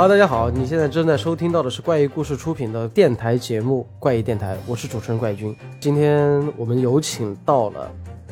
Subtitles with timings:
[0.00, 5.54] Hello，大家好，你现在正在收听到的是怪异故事出品的电台节目《怪异电台》，我是主持人怪君。
[5.78, 7.86] 今天我们有请到了，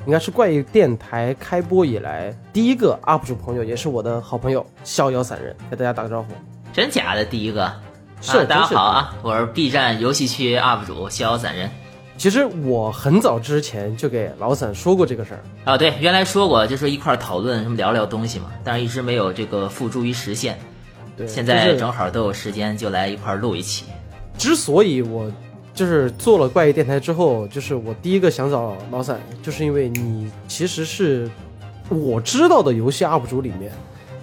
[0.06, 6.28] 应该是怪异电台开播以来第一个 UP 主朋友，也是我的好朋友逍遥散人，给大家打个招呼。
[6.72, 7.70] 真假的第一个？
[8.22, 11.68] 是啊大家好啊，我是 B 站游戏区 UP 主逍遥散人。
[12.16, 20.58] 其实我很早之前就给老散说过这个事儿，啊，对，原来说过就是一块儿讨论什么聊聊东西嘛，但是一直没有这个付诸于实现。
[21.18, 23.84] 对，现在正好都有时间，就来一块儿录一期。
[24.38, 25.30] 之所以我
[25.74, 31.28] 就是做了怪异电台之后，就是我第一个想找老散，就是因为你其实是
[31.88, 33.72] 我知道的游戏 UP 主里面，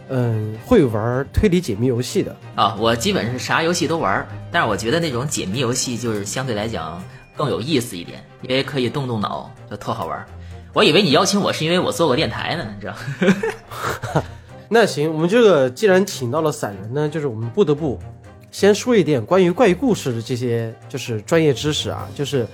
[0.07, 2.35] 嗯，会玩推理解谜游戏的。
[2.55, 7.03] 啊，我基本是啥游戏都玩，但是我觉得那种解谜游戏就是相对来讲
[7.35, 10.25] 更有意思一点，因为可以动动脑，就特好玩。
[10.73, 12.95] 我以为你邀请我是因为我做过电台呢，你知道？
[14.67, 17.99] 那行，我们这个既然请到了散人呢，就是我们不得不
[18.51, 22.47] 先说一点关于怪异故事的这些就是专业知识啊，就是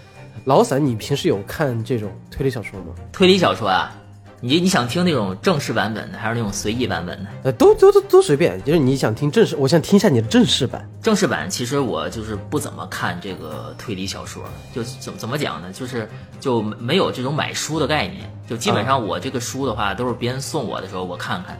[0.45, 2.87] 老散，你平时有看这种推理小说吗？
[3.13, 3.95] 推理小说啊，
[4.41, 7.29] 你你想听那种正式版本的，还是那种随意版本的？
[7.43, 10.89] 呃，都都都都随便，就是你想听正式，我想听一下你的正式版。
[11.01, 15.71] 正式版其实我就是不怎么看这个推理小说，就怎怎么讲呢？
[15.71, 21.57] 就是就没有这种买书的概念，就基本上我这个书的话都是别人送我的时候我看看。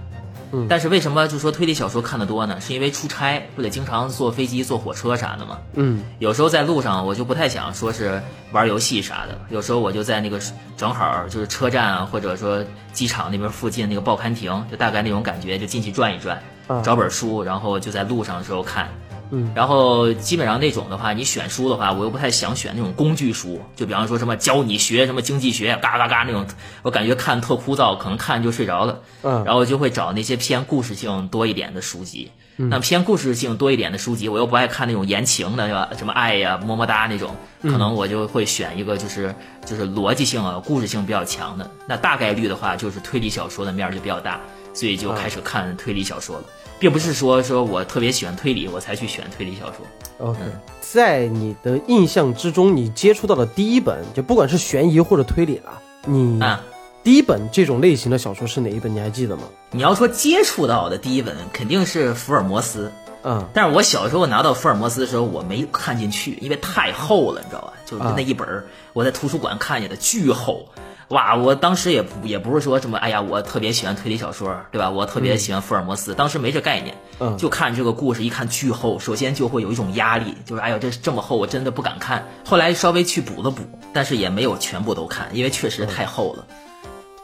[0.52, 2.60] 嗯但是为什么就说推理小说看得多呢？
[2.60, 5.58] 是因为出差不得经常坐飞机、坐火车啥的嘛？
[5.76, 8.22] 嗯有时候在路上我就不太想说是
[8.52, 10.40] 玩游戏啥的，有时候我就在那个
[10.76, 12.64] 正好就是车站啊，或者说
[12.94, 18.90] 机场那边附近那个报刊亭，就大概那种感觉，就进去转一转，啊找本书，然后就在路上的时候看。
[19.32, 26.46] 嗯，然后基本上那种的话，你选书的话，我又不太想选那种工具书，就比方说什么教你学什么经济学，嘎嘎嘎那种，
[26.84, 29.00] 我感觉看特枯燥，可能看就睡着了。
[29.23, 32.32] 嗯然后就会找那些偏故事性多一点的书籍。
[32.58, 35.89] 那偏故事性多一点的书籍，我又不爱看那种言情的，是吧？
[35.98, 39.34] 什么爱呀、么么哒那种，可能我就会选一个就是
[39.66, 41.72] 就是逻辑性啊、故事性比较强的。
[41.88, 44.39] 那大概率的话，就是推理小说的面儿就比较大，
[44.76, 46.44] 所以就开始看推理小说了，
[46.81, 49.86] 并不是说说我特别喜欢推理，我才去选推理小说。
[50.17, 50.39] ，OK，
[50.81, 56.59] 在你的印象之中，你接触到的第一本，就不管是悬疑或者推理了，你啊，
[57.03, 58.92] 第一本这种类型的小说是哪一本？
[58.92, 59.43] 你还记得吗？
[59.69, 67.73] 你要说接触到的第一本肯定是福尔摩斯，嗯但是我小时候拿到福尔摩斯的时候，我没看进去，因为太厚了，你知道吧？
[67.86, 70.65] 就是那一本儿，我在图书馆看见的，巨厚。
[71.11, 74.89] 哇，我当时也不也不是说什么，哎呀，我特别喜欢推理小说，对吧？
[74.89, 82.26] 我特别喜欢福尔摩斯，当时没这概念，嗯就看这个故事，一看巨厚，首先就会有一种压力，就是哎呦，这这么厚，我真的不敢看。
[82.45, 83.64] 后来稍微去补了补，
[83.94, 86.45] 但是也没有全部都看，因为确实太厚了，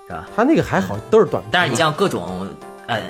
[0.07, 0.27] 是吧？
[0.35, 1.49] 他那个还好，都是短篇。
[1.51, 2.49] 但是你像各种，
[2.87, 3.01] 嗯，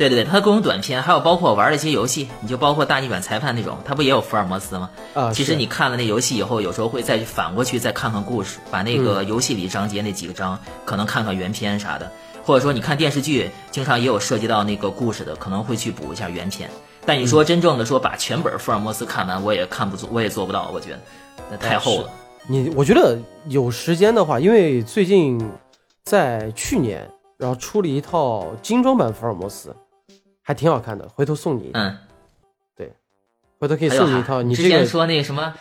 [0.00, 4.88] 对对对，它各种短片，还有包括玩的一些游戏，你就包括大逆转裁判那种，它不也有福尔摩斯吗？
[5.12, 12.10] 啊，其实你看了那游戏以后，有时候会再反过去再看看故事，把那个游戏里章节那几个章，可能看看原片啥的，
[12.42, 16.70] 或者说你看电视剧，经常也有涉及到那个故事的，可能会去补一下原片。
[17.04, 21.00] 但你说真正的说把全本福尔摩斯看完，我也看不做，我也做不到，我觉得
[21.50, 22.08] 那太厚了。
[22.46, 23.18] 你我觉得
[23.50, 25.38] 有时间的话，因为最近
[26.04, 27.06] 在去年，
[27.36, 29.76] 然后出了一套精装版福尔摩斯，
[30.50, 31.96] 还挺好看的，回头送你，嗯，
[32.76, 32.92] 对
[33.60, 34.42] 回头可以送你一套。
[34.42, 35.54] 你之前说那个什么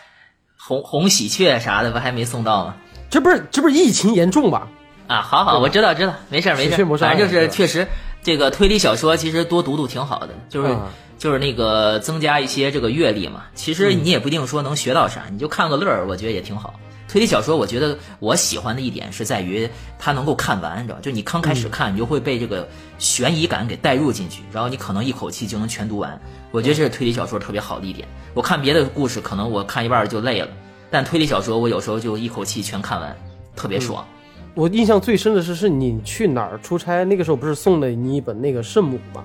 [0.57, 2.75] 红红喜鹊啥的，不还没送到吗？
[3.11, 4.67] 这不是这不是疫情严重吧？
[5.05, 7.87] 啊，好好，我知道知道，没事儿没事反正就是确实
[8.23, 10.89] 这个推理小说其实多读读挺好的，就是、啊
[11.19, 13.43] 就是那个增加一些这个阅历嘛。
[13.53, 16.79] 其实你也不一定说能学到啥，你就看个乐儿，我觉得也挺好。
[17.09, 26.21] 推理小说，我觉得我喜欢的一点是在于它能够看完，你知道，就你刚开始看，你就会被这个悬疑感给带入进去，然后你可能一口气就能全读完。
[26.51, 28.07] 我觉得这是推理小说特别好的一点。
[28.35, 30.47] 我看别的故事，可能我看一半儿就累了，
[30.91, 33.17] 但推理小说我有时候就一口气全看完，
[33.55, 34.05] 特别爽。
[34.53, 39.23] 我印象最深的是，是你去哪儿出差，那个时候不是送了你一本那个圣母吗？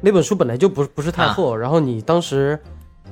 [0.00, 2.58] 那本书本来就不不是太啊厚，然后你当时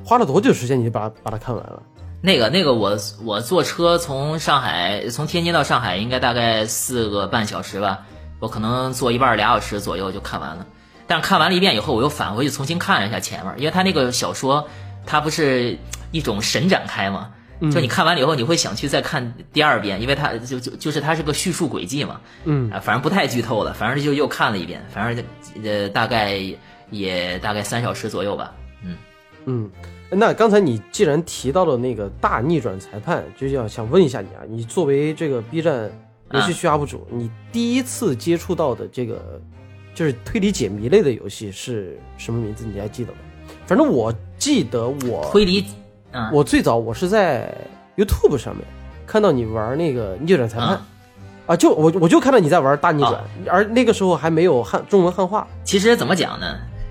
[0.04, 1.80] 花了多久时间你就把把它看完了？
[2.22, 8.00] 那个那个我我坐车从上海从天津到上海应该大概四个半小时吧，
[8.40, 10.66] 我可能坐一半儿俩小时左右就看完了。
[11.06, 14.68] 但看完了一遍以后，我又返回去重新看了一下前面，因为他那个小说
[15.06, 15.78] 它不是
[16.12, 17.30] 一种神展开嘛，
[17.72, 25.24] 就你看完了以后，你会想去再看第二遍，因为它就就就是它是个叙述轨迹嘛，嗯啊，反正不太剧透了，反正就又看了一遍，反正
[25.64, 26.38] 呃大概
[26.90, 28.52] 也大概三小时左右吧，
[28.84, 28.96] 嗯。
[29.46, 29.70] 嗯，
[30.10, 35.90] 那刚才你既然提到了那个大逆转裁判，就要想问一下你啊，你作为这个 B 站
[36.32, 39.40] 游戏区 UP 主，你第一次接触到的这个
[39.94, 42.64] 就是推理解谜类的游戏是什么名字？
[42.64, 43.18] 你还记得吗？
[43.66, 45.66] 反正我记得我推理，
[46.12, 47.54] 嗯，我最早我是在
[47.96, 48.64] YouTube 上面
[49.06, 50.76] 看到你玩那个逆转裁判。
[50.76, 50.86] 嗯
[51.46, 55.46] 啊，就我我就看到你在玩大逆转，啊而那个时候还没有汉中文汉化。
[55.64, 56.46] 其实怎么讲呢？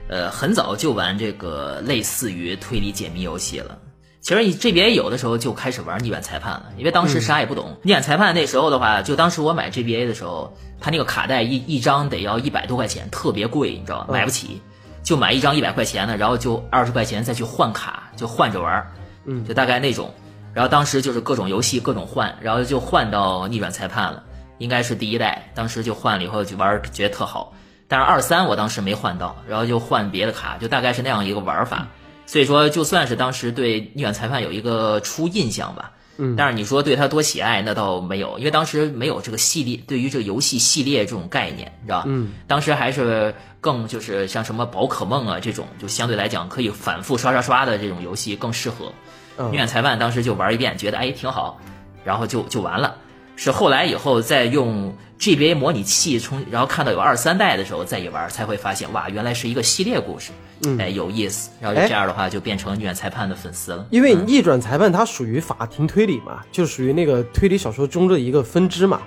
[0.10, 3.78] 呃，很早就玩这个类似于推理解谜游戏了。
[4.22, 7.78] 其实你 GBA 有的时候就开始玩逆转裁判了，因为当时啥也不懂。
[7.84, 14.06] 逆转裁判那时候的话，就当时我买 GBA 的时候，它那个卡带一一张得要一百多块钱，特别贵，你知道吗？
[14.10, 14.62] 嗯买不起，
[15.04, 18.92] 就买一张一百块钱的，然后就二十块钱再去换卡，就换着玩儿，
[19.26, 20.14] 嗯就大概那种。
[20.54, 24.24] 然后当时就是各种游戏各种换，然后就换到逆转裁判了，
[24.58, 27.54] 应该是第一代，当时就换了以后就玩儿，觉得特好。
[27.90, 31.88] 但是二三我当时没换到，然后就换别的卡，就大概是那样一个玩法。
[32.26, 42.06] 所以说，就算是当时对逆转裁判有一个初印象吧，嗯但是你说对他多喜爱，那倒没有，因为当时没有这个系列，对于这个游戏系列这种概念，你知道吧？
[42.08, 48.94] 嗯，当时还是更就是像什么宝可梦啊这种，就相对来讲可以反复刷刷刷的这种游戏更适合。
[49.40, 51.60] 嗯逆转裁判当时就玩一遍，觉得哎挺好，
[52.04, 52.96] 然后就就完了。
[53.42, 60.32] 是后来以后再用 GBA 模拟器重，然后看到有二三代的时候再一玩，才会发现哇，原来是一个系列故事，
[60.66, 61.50] 嗯哎有意思。
[61.62, 63.88] 然后这样的话就变成逆转裁判的粉丝了。
[63.92, 69.00] 因为逆转裁判它属于法庭推理嘛，就属于那个推理小说中的一个分支嘛。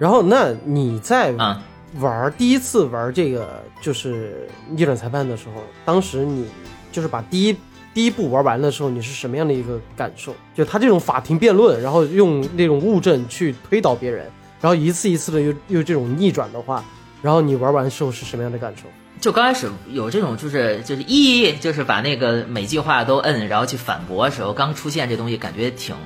[0.00, 1.62] 然后，那你在啊、
[2.00, 6.44] 玩第一次玩这个就是逆转裁判的时候，当时你
[6.90, 7.56] 就是把第一
[7.96, 10.34] 第一步玩完的时候，你是什么样的一个感受？
[10.54, 16.84] 就他这种法庭辩论，然后用那种物证去推倒别人，然后一次一次的又又这种逆转的话，
[17.22, 18.82] 然后你玩完之后是什么样的感受？
[19.18, 25.96] 就刚开始有这种就是就是一就是把那个每句话都摁，然后去反驳的时候，刚出现这东西感觉挺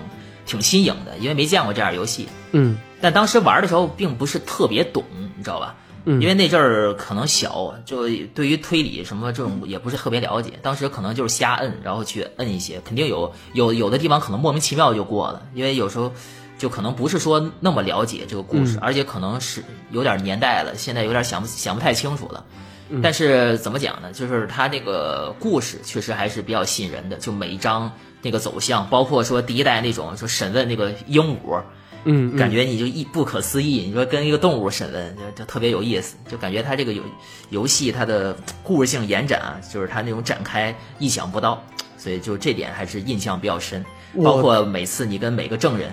[0.46, 2.28] 挺新颖的，因为没见过这样游戏。
[2.52, 5.02] 嗯但当时玩的时候并不是特别懂，
[5.36, 5.74] 你知道吧？
[6.04, 10.52] 嗯因为那阵儿可能小，就对于推理什么这种也不是特别了解。
[10.62, 16.12] 当时可能就是瞎摁，然后去摁一些，肯定有有有的地方可能莫名其妙就过了，因为有时候
[16.58, 22.44] 就可能不是说那么了解这个故事，嗯而且可能是有点年代了，现在有点想不想不太清楚了。
[22.88, 24.12] 嗯但是怎么讲呢？
[24.12, 31.62] 就是他那个故事确实还是比较吸引人的，就每一章那个走向，包括说第一代那种说审问那个鹦鹉，
[32.04, 37.02] 嗯，感觉你就一不可思议，你说跟一个动物审问，就就特别有意思，就感觉它这个游
[37.50, 41.62] 游戏它的故事性延展啊，就是它那种展开意想不到，
[41.98, 43.84] 所以就这点还是印象比较深。
[44.24, 45.92] 包括每次你跟每个证人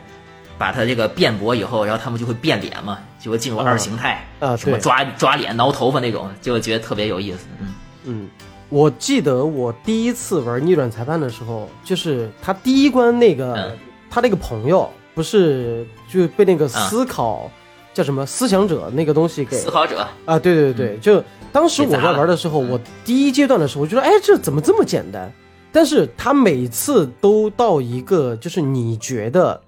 [0.57, 7.39] 把他这个辩驳以后，然后他们就会变脸嘛，就会进入二形态啊什么抓抓脸、挠头发那种，就觉得特别有意思。
[7.59, 7.75] 嗯
[8.05, 8.29] 嗯，
[8.69, 13.77] 我记得我第一次玩逆转裁判的时候，就是他第一关那个、嗯
[14.09, 17.49] 他那个朋友不是就被那个思考、
[17.91, 25.33] 叫什么思想者那个东西给思考者，啊，对对对，就当时我在玩的时候，我第一阶段的时候，我觉得哎，这怎么这么简单？
[25.71, 29.59] 但是他每次都到一个，就是你觉得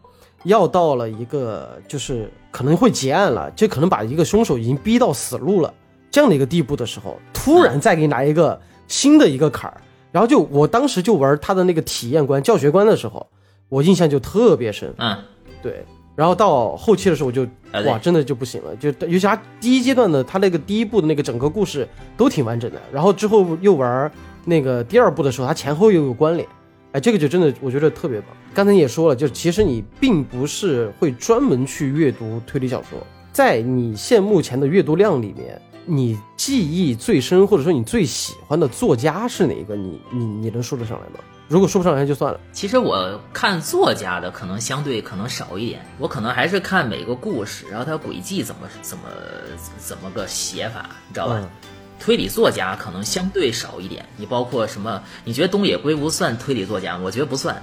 [0.43, 5.73] 要到了一个，就是可能会结案了，就可能把一个凶手已经逼到死路了
[6.11, 9.81] 这样的一个地步的时候，突然再给你来一个新的一个坎儿，
[10.11, 13.25] 然后就我当时就玩他的那个体验关、教学关的时候，
[13.69, 14.93] 我印象就特别深。
[14.97, 15.17] 嗯，
[15.61, 15.83] 对，
[16.15, 17.47] 然后到后期的时候我就
[17.85, 21.87] 哇，真的就不行了，就尤其他第一阶段的他那个第一部的那个整个故事
[22.17, 24.11] 都挺完整的，然后之后又玩
[24.45, 26.47] 那个第二部的时候，它前后又有关联，
[26.93, 28.29] 哎，这个就真的我觉得特别棒。
[28.53, 32.99] 刚才你也说了，就其实你并不是会专门去阅读推理小说，
[33.31, 39.75] 在你现目前的阅读量里面，你记忆最深或者说你最喜欢的作家是哪一个？
[39.75, 41.19] 你你你能说得上来吗？
[41.49, 42.39] 如果说不上来就算了。
[42.53, 49.03] 其实我看作家的可能相对可能少一点，我可能还是看每个故事，然后它轨迹怎么怎么
[49.77, 51.35] 怎么个写法，你知道吧？
[51.41, 51.49] 嗯
[52.01, 55.03] 推理作家可能相对少一点，你包括什么？
[55.25, 57.01] 你觉得东野圭吾算推理作家吗？
[57.03, 57.61] 我觉得不算，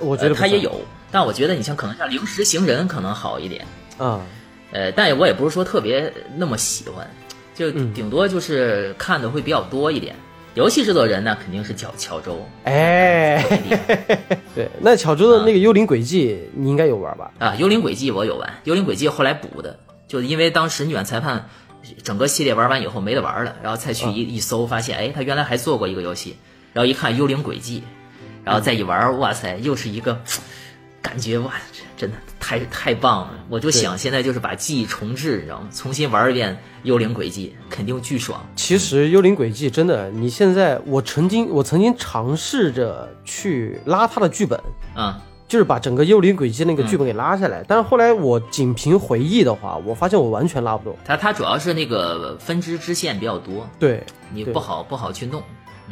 [0.00, 0.80] 我觉得呃他也有，
[1.12, 3.64] 但我觉得你像可能像零时行人可能好一点，
[3.96, 4.20] 啊，
[4.72, 7.08] 呃，但我也不是说特别那么喜欢，
[7.54, 10.16] 就嗯顶多就是看的会比较多一点。
[10.56, 13.44] 游戏制作人呢，肯定是乔乔周，哎，
[14.56, 17.30] 对，那乔周的那个《幽灵轨迹》你应该有玩吧？
[17.38, 21.50] 啊，《幽灵轨迹》我有玩，《幽灵轨迹》后来补的，就因为当时逆转裁判
[22.02, 26.36] 整个系列玩完以后没得玩了，然后再去一、一搜，发现哎，他原来还做过一个游戏，
[26.72, 27.80] 然后一看《幽灵轨迹》，
[28.42, 30.22] 然后再一玩，哇塞，又是一个
[31.06, 33.34] 感觉哇，这真的太太棒了！
[33.48, 35.68] 我就想现在就是把记忆重置，你知道吗？
[35.72, 38.44] 重新玩一遍《幽灵轨迹》，肯定巨爽。
[38.56, 44.60] 其实《幽灵轨迹》真的，你现在我曾经我曾经尝试着去拉它的剧本，
[44.96, 50.98] 啊、就是把整个《幽灵轨迹》那个剧本给拉下来，但是后来我仅凭回忆的话，我发现我完全拉不动。
[51.04, 55.40] 它它主要是那个分支支线比较多，对，对你不好不好去弄。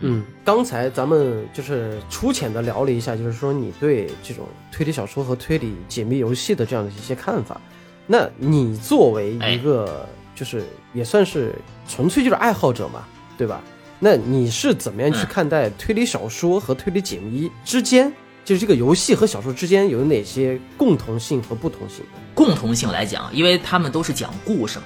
[0.06, 7.61] 嗯，刚才咱们就是粗浅的聊了一下，就是说你对这种推理小说和推理解密游戏的这样的一些看法。
[8.06, 11.54] 那你作为一个就是也算是
[11.88, 13.04] 纯粹就是爱好者嘛，
[13.38, 13.62] 对吧？
[13.99, 18.12] 那你是怎么样去看待推理小说和推理解密之间，
[18.44, 22.04] 就是这个游戏和小说之间有哪些共同性和不同性？
[22.34, 24.84] 共同性来讲，因为他们都是讲故事嘛，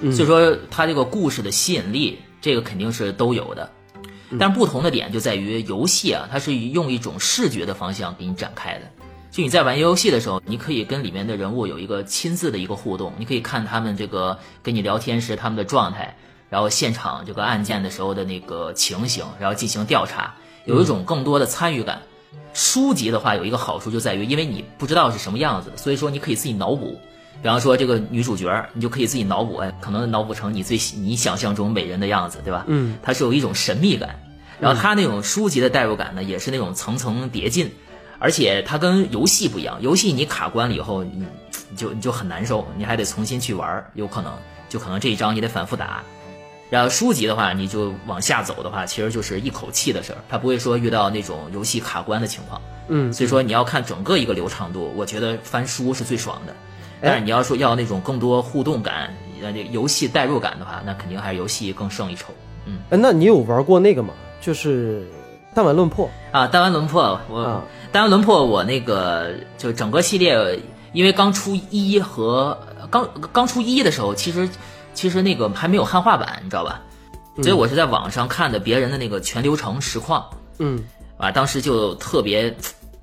[0.00, 3.70] 嗯所以说它这个故事的吸引力，这个肯定是都有的。
[4.38, 8.82] 但不同的点就在于游戏啊，它是用一种视觉的方向给你展开的。
[9.30, 16.16] 就你在玩游戏的时候，你可以跟里面的人物有一个亲自的一个互动，你可以看他们这个跟你聊天时他们的状态，
[16.48, 20.34] 然后现场这个案件的时候的那个情形，然后进行调查，
[20.64, 22.02] 有一种更多的参与感。
[22.52, 27.00] 书籍的话有一个好处就在于，因为你不知道是什么样子，所以说你可以自己脑补。
[27.42, 32.64] 比方说这个女主角，你就可以自己脑补，哎，可能脑补成你最你想象中美人的样子，对吧？
[32.68, 34.20] 嗯，它是有一种神秘感。
[34.60, 37.72] 然后它那种书籍的代入感呢，也是那种层层叠进，
[38.18, 41.24] 而且它跟游戏不一样，游戏你卡关了以后，你
[41.70, 44.30] 你就你就很难受，你还得重新去玩儿，有可能
[44.68, 46.02] 就可能这一章你得反复打。
[46.68, 52.60] 然后书籍的话，你就往下走的话，其实就是一口气的事儿，它不会说遇到那种游戏卡关的情况。
[52.88, 56.54] 嗯，所以说你要看整个一个流畅度，我觉得翻书是最爽的。
[57.00, 62.32] 但是你要说要那种更多互动感，呃，这游戏代入感的话，那肯定还是游戏更胜一筹。
[62.66, 64.14] 嗯哎，那你有玩过那个吗？
[64.40, 65.06] 就是
[65.54, 70.58] 弹丸论破啊，弹丸论破，我、啊弹丸论破，我那个就整个系列，
[70.92, 72.56] 因为刚出一和
[72.90, 74.48] 刚刚出一的时候，其实
[74.94, 76.80] 其实那个还没有汉化版，你知道吧？
[77.42, 80.28] 所以我是在网上看的别人的那个全流程实况，
[80.58, 80.84] 嗯
[81.16, 82.54] 啊，当时就特别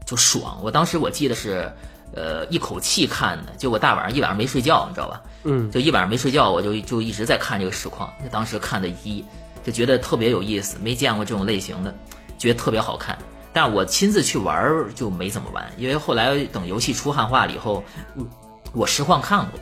[0.06, 0.60] 就爽。
[0.62, 1.72] 我当时我记得是，
[2.14, 5.22] 呃，一口气看的，结果大晚上一晚上没睡觉，你知道吧？
[5.44, 8.12] 嗯就一晚上没睡觉，我就就一直在看这个实况。
[8.24, 9.24] 就当时看的一，
[9.64, 11.94] 就觉得特别有意思，没见过这种类型的，
[12.38, 13.18] 觉得特别好看。
[13.54, 17.84] 但是我亲自去玩就没怎么玩，因为后来等游戏出汉化了以后，
[18.16, 18.28] 嗯
[18.74, 19.60] 我实况看过，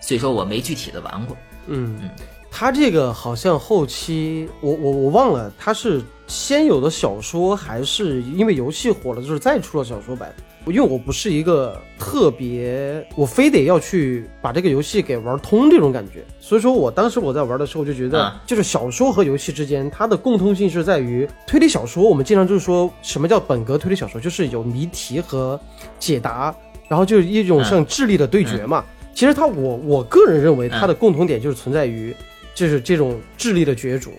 [0.00, 1.36] 所以说我没具体的玩过。
[1.66, 2.10] 嗯，
[2.50, 10.34] 他这个好像后期我我我忘了，他是先有的小说，还是因为游戏火了，就是再出了小说版？
[10.70, 25.60] 因为我不是一个特别，我非得要去把这个游戏给玩通这种感觉，所以说我当时我在玩的时候就觉得啊，就是小说和游戏之间它的共通性是在于推理小说，我们经常就是说什么叫本格推理小说，就是有谜题和
[25.98, 26.54] 解答，
[26.88, 28.84] 然后就是一种像智力的对决嘛。
[29.14, 32.14] 其实它我我个人认为它的共同点就是存在于
[32.54, 34.12] 就是这种智力的角逐，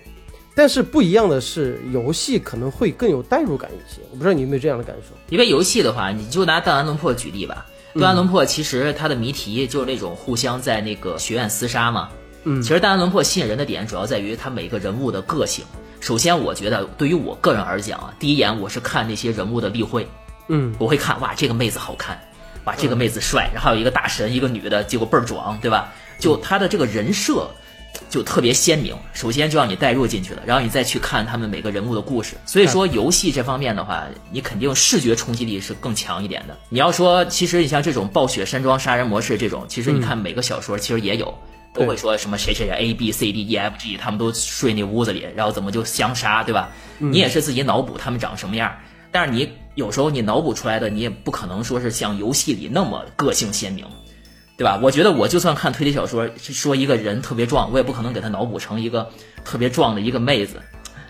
[0.60, 5.16] 但是不一样的是游戏可能会更有代入感一些，我不知道你有没有这样的感受。
[5.30, 7.66] 因为游戏的话，你就拿弹丸论破举例吧。
[7.94, 12.10] 弹丸论破其实它的谜题就是那种互相在那个学院厮杀嘛。
[12.44, 15.64] 嗯其实弹丸论破吸引人的点主要在于它每个人物的个性。
[16.02, 20.06] 首先，我觉得对于我个人而讲啊，第一眼我是看那些人物的例会，
[20.50, 22.20] 嗯我会看哇这个妹子好看，
[22.66, 25.94] 哇这个妹子帅，然后有一个大神，一个女的，结果倍儿壮，对吧？
[26.20, 27.50] 就他的这个人设
[28.10, 32.36] 就特别鲜明，首先就让你带入进去了，然后你再去看他们每个人物的故事。
[32.46, 36.58] 所以说游戏这方面的话，你肯定视觉冲击力是更强一点的。
[36.70, 41.34] 你要说，其实你像这种暴雪山庄杀人模式这种，其实你看每个小说其实也有。
[41.72, 46.72] 都会说什么谁谁谁 A B C D E F G，他们都睡那屋子里，然后怎么就相杀，对吧？
[46.98, 48.76] 你也是自己脑补他们长什么样，
[49.12, 53.86] 但是你有时候你脑补出来的，你也不可能说是像游戏里那么个性鲜明，
[54.60, 54.78] 对吧？
[54.84, 59.10] 我觉得我就算看推理小说，说一个人特别壮，我也不可能给他脑补成一个
[59.46, 60.62] 特别壮的一个妹子，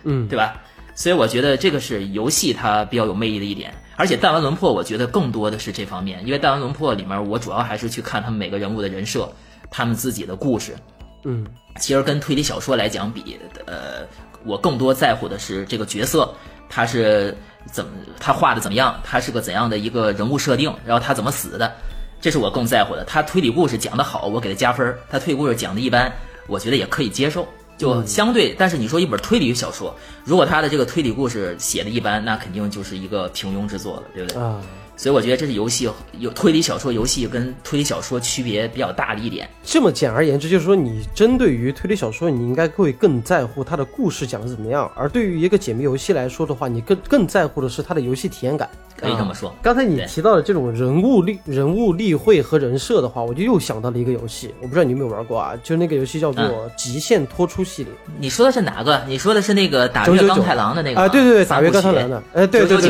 [0.04, 0.62] 嗯对吧？
[0.94, 9.28] 所以我觉得这个是游戏它比较有魅力的一点，而且弹丸轮破我觉得更多的是这方面，因为弹丸轮破里面我主要还是去看他们每个人物的人设，
[9.72, 10.76] 他们自己的故事。
[11.24, 11.46] 嗯
[11.80, 14.08] 其实跟推理小说来讲比，呃，
[14.46, 16.34] 我更多在乎的是这个角色
[16.70, 17.36] 他是
[17.72, 21.74] 怎么他画的怎么样，他是个怎样的一个人物设定，然后他怎么死的，
[22.22, 23.04] 这是我更在乎的。
[23.06, 26.12] 他推理故事讲得好，我给他加分儿；他推理故事讲的一般，
[26.48, 27.48] 我觉得也可以接受。
[27.78, 29.96] 就相对，但是你说一本推理小说，
[30.26, 34.42] 如果他的这个推理故事写的一般，那肯定就是一个平庸之作了，对不对？
[34.42, 34.60] 啊，
[35.00, 39.50] 所以我觉得这是游戏有推理小说游戏跟推理小说区别比较大的一点。
[39.64, 48.70] 这么简而言之，就是说你针对于推理小说，你应该会更在乎它的故事讲的怎么样，而对于一个解谜游戏来说的话，你更更在乎的是它的游戏体验感。
[48.98, 49.56] 可以这么说。
[49.62, 55.54] 刚才你提到的这种人物立人物立绘和人设的话，我就又想到了一个游戏，我不知道你有没有玩过啊？
[55.64, 56.44] 就那个游戏叫做
[56.76, 57.94] 《极限脱出》系列。
[58.20, 59.02] 你说的是哪个？
[59.08, 62.90] 你说的是那个打月999钢太郎的那个啊，对对对，打月三部曲钢太郎的，哎，对对对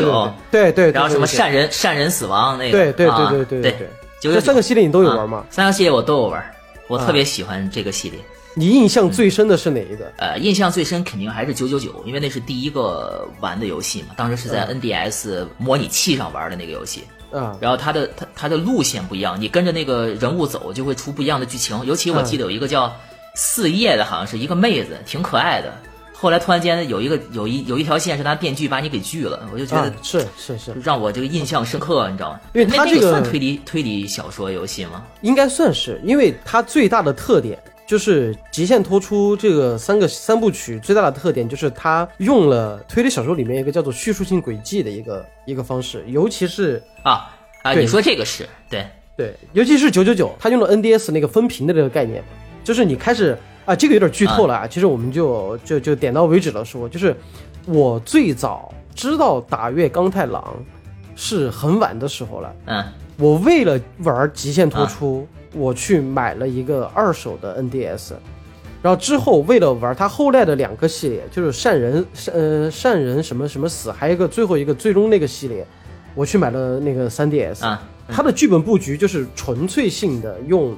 [0.50, 3.88] 对对对，然后什么善人善人死亡那个，对对对啊对对对对，
[4.20, 5.44] 九这三个系列你都有玩吗？
[5.50, 6.54] 三个系列我都有玩，
[6.86, 8.18] 我啊特别喜欢这个系列。
[8.54, 10.12] 你印象最深的是哪一个？
[10.16, 17.04] 呃，印象最深肯定还是九九九，因为那是第一个玩的游戏嘛，当时是在 NDS 模拟器上玩的那个游戏。
[17.32, 21.80] 啊，然后它的它它的路线不一样，你跟着那个人物走，就会出不一样的剧情。
[21.86, 22.92] 尤其我记得有一个叫
[23.36, 25.72] 四叶的，好像是一个妹子，挺可爱的。
[26.20, 32.40] 后来突然间有一个有一有一条线是拿电锯把你给锯了，我就觉得啊是是是，让我这个印象深刻，你知道吗？
[32.52, 35.02] 因为它这个算推理推理小说游戏吗？
[35.22, 48.86] 应该算是，因为它最大的特点就是《极限脱出》这个三个三部曲最大的特点就是它用了推理小说里面一个叫做叙述性轨迹的一个一个方式，尤其是啊啊，你说这个是对，
[49.16, 52.22] 对，尤其是九九九，它用了 NDS 那个分屏的这个概念，
[52.62, 57.14] 就是你开始啊，这个有点剧透了啊，其实我们就就就点到为止了说，就是
[57.66, 60.54] 我最早知道打月刚太郎
[61.14, 62.54] 是很晚的时候了。
[62.66, 62.84] 嗯。
[63.16, 68.12] 我为了玩《极限突出》我去买了一个二手的 NDS，
[68.80, 75.66] 然后之后为了玩他后来的两个系列，就是善人善呃善人什么什么死，还有一个最后一个最终那个系列，
[76.14, 77.62] 我去买了那个 3DS。
[77.62, 80.74] 啊，它的剧本布局就是纯粹性的用，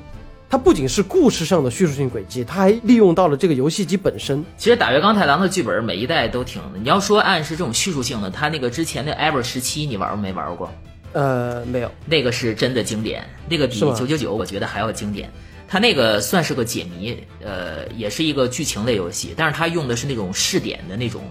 [0.53, 4.45] 它不仅是故事上的叙述性轨迹，它还利用到了这个游戏机本身。
[4.59, 10.71] 其实打月刚太郎的剧本每一代都挺，你要说暗示这种叙述性的，他那个之前的 Ever 十七你玩过没玩过？
[11.15, 15.31] 呃，没有，那个是真的经典，那个比九九九我觉得还要经典。
[15.67, 21.23] 它那个算是个解谜，呃，也是一个剧情类游戏，但是它用的是那种试点的那种，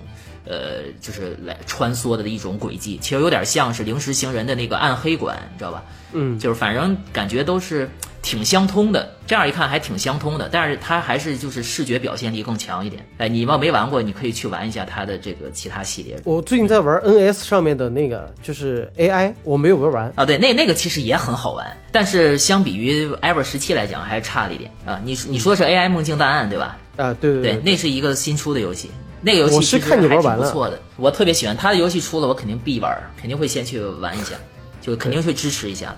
[0.46, 5.84] 呃，就是来穿梭的一种轨迹，其实有点像是临时行人的那个暗黑馆，你知道吧？
[6.14, 7.88] 嗯，就是反正感觉都是
[8.22, 13.06] 挺相通的，这样一看还挺相通的，但是它还是就是视觉表现力更强一点。
[13.18, 16.16] 哎，你要没玩过，你可以去玩一下它的这个其他系列。
[16.24, 20.14] 我最近在玩 NS 上面的那个就是 AI，我没有玩完。
[20.16, 25.02] 啊，对，那那个其实也很好玩，但是相比于 Ever 十七来讲，还是差了一点啊。
[25.04, 26.78] 你你说是 AI 梦境档案对吧？
[26.98, 28.92] 啊，对对对，那是一个新出的游戏，
[29.22, 31.58] 那个游戏我是其实看你玩还挺完了不错的，我特别喜欢。
[31.58, 34.36] 他的游戏出了，我肯定必玩，肯定会先去玩一下，
[34.82, 35.98] 就肯定会支持一下的。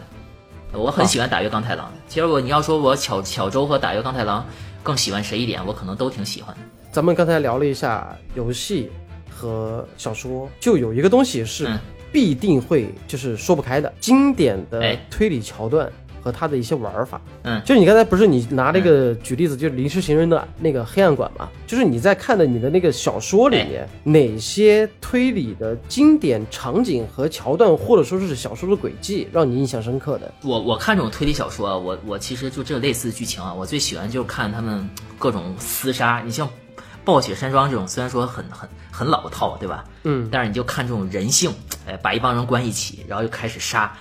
[0.74, 4.46] 我很喜欢打月刚太郎，其实我你要说我巧巧周和打月刚太郎
[4.82, 6.56] 更喜欢谁一点，我可能都挺喜欢。
[6.92, 8.92] 咱们刚才聊了一下游戏
[9.30, 11.80] 和小说，就有一个东西是嗯。
[12.12, 14.96] 必定会就是说不开的，经典的哎。
[15.10, 15.92] 推理桥段
[16.24, 17.20] 和它的一些玩法。
[17.44, 21.50] 嗯就是你刚才不是你拿那个举例子，就是临时行人的那个黑暗馆嘛？
[21.68, 30.34] 就是你在看的你的那个小说里面，哪些推理的经典场景和桥段，或者说是小说的轨迹，让你印象深刻的？
[30.44, 34.88] 我我看这种推理小说啊，我我其实就这类似的剧情啊，我最喜欢就是看他们
[35.20, 36.22] 各种厮杀。
[36.26, 36.50] 你像
[37.04, 39.84] 暴雪山庄这种，虽然说很很很老套，对吧？
[40.04, 41.52] 嗯，但是你就看这种人性，
[41.86, 43.92] 哎，把一帮人关一起，然后又开始杀，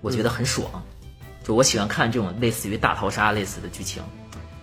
[0.00, 0.66] 我觉得很爽。
[1.44, 4.02] 就我喜欢看这种类似于大逃杀类似的剧情，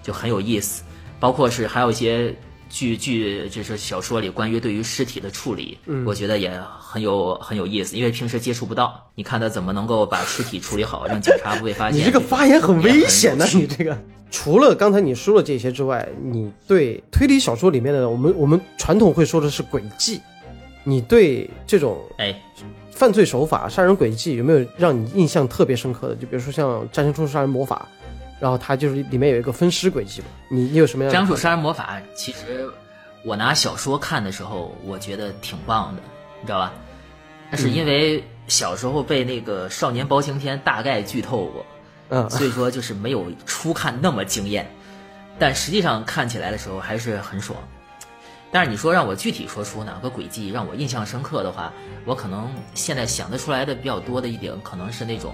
[0.04, 0.84] 就很有意思。
[1.20, 2.36] 包括是还有一些
[2.67, 9.08] 剧剧，就是小说里关于对于尸体的处理，我觉得也很有很有意思，因为平时接触不到。
[9.13, 12.00] 你看他怎么能够把尸体处理好，让警察不被发现。
[12.00, 13.96] 你这个发言很危险的，也很有趣你这个。
[14.32, 20.20] 除了刚才你说了这些之外，你对推理小说里面的我们我们传统会说的是诡计，
[20.84, 22.34] 你对这种哎，
[23.02, 26.16] 犯罪手法、杀人轨迹有没有让你印象特别深刻的？
[26.18, 27.88] 就比如说像《战神出杀人魔法》，
[28.40, 31.18] 然后它就是里面有一个分尸轨迹嘛，你你有什么样的？
[31.18, 32.70] 张楚杀人魔法，其实
[33.26, 36.02] 我拿小说看的时候，我觉得挺棒的，
[36.42, 36.72] 你知道吧？
[37.50, 41.66] 但是因为小时候被那个《少年包青天》大概剧透过，
[42.10, 44.72] 嗯，所以说就是没有初看那么惊艳，
[45.40, 47.58] 但实际上看起来的时候还是很爽。
[48.52, 51.72] 但是你说让我具体说出哪个轨迹让我印象深刻的话，
[52.06, 55.34] 我可能现在想得出来的比较多的一点，可能是那种，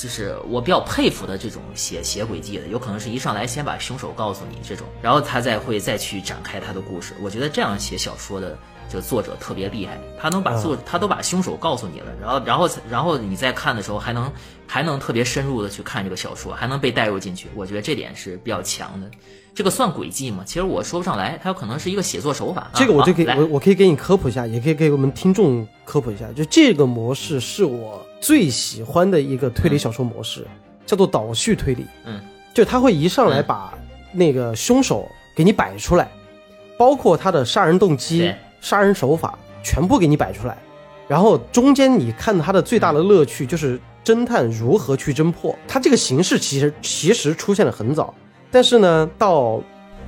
[0.00, 7.12] 就是我比较佩服的这种写写轨迹的，有可能是一上来先把凶手告诉你这种，然后他再会再去展开他的故事。
[7.20, 8.58] 我觉得这样写小说的
[8.88, 14.32] 这个作者特别厉害，他能把作他都把凶手告诉你了，然后然后然后你再看的时候还能
[14.66, 17.48] 还能特别深入的去看这个小说，还能被带入进去。
[17.54, 19.10] 我觉得这点是比较强的。
[19.54, 20.42] 这个算轨迹吗？
[20.46, 22.70] 其实我说不上来，它有可能是一个写作手法。
[22.72, 26.24] 这个我就可以，啊、我我可以给你科普一下，也可以给我们听众科普一下。
[26.34, 30.46] 就这个模式是我最喜欢的一个推理小说模式，
[30.84, 31.86] 叫做倒叙推理。
[32.04, 32.20] 嗯，
[32.52, 33.72] 就他会一上来把
[34.12, 36.10] 那个凶手给你摆出来，
[36.76, 40.56] 包括他的杀人动机、杀人手法，全部给你摆出来。
[41.08, 45.56] 然后中间你看他的最大的乐趣就是侦探如何去侦破。
[45.66, 48.14] 他这个形式其实其实出现的很早。
[48.50, 49.60] 但是呢，到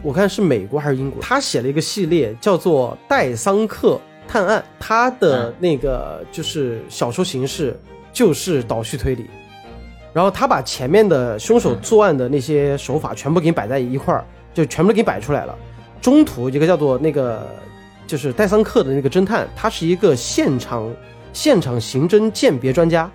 [0.03, 7.79] 我看是美国还是英国，他写了一个系列叫做《戴桑克探案》，他的那个就是小说形式
[8.13, 9.31] 就是倒叙推理，
[10.13, 15.57] 然后他把前面的凶手作案的那些手法全部给你摆在一块儿，就全部都给你摆出来了。
[16.01, 17.49] 中途一个叫做那个
[18.07, 20.93] 就是戴桑克的那个侦探，他是一个现场
[21.33, 23.11] 现场刑侦鉴别专家。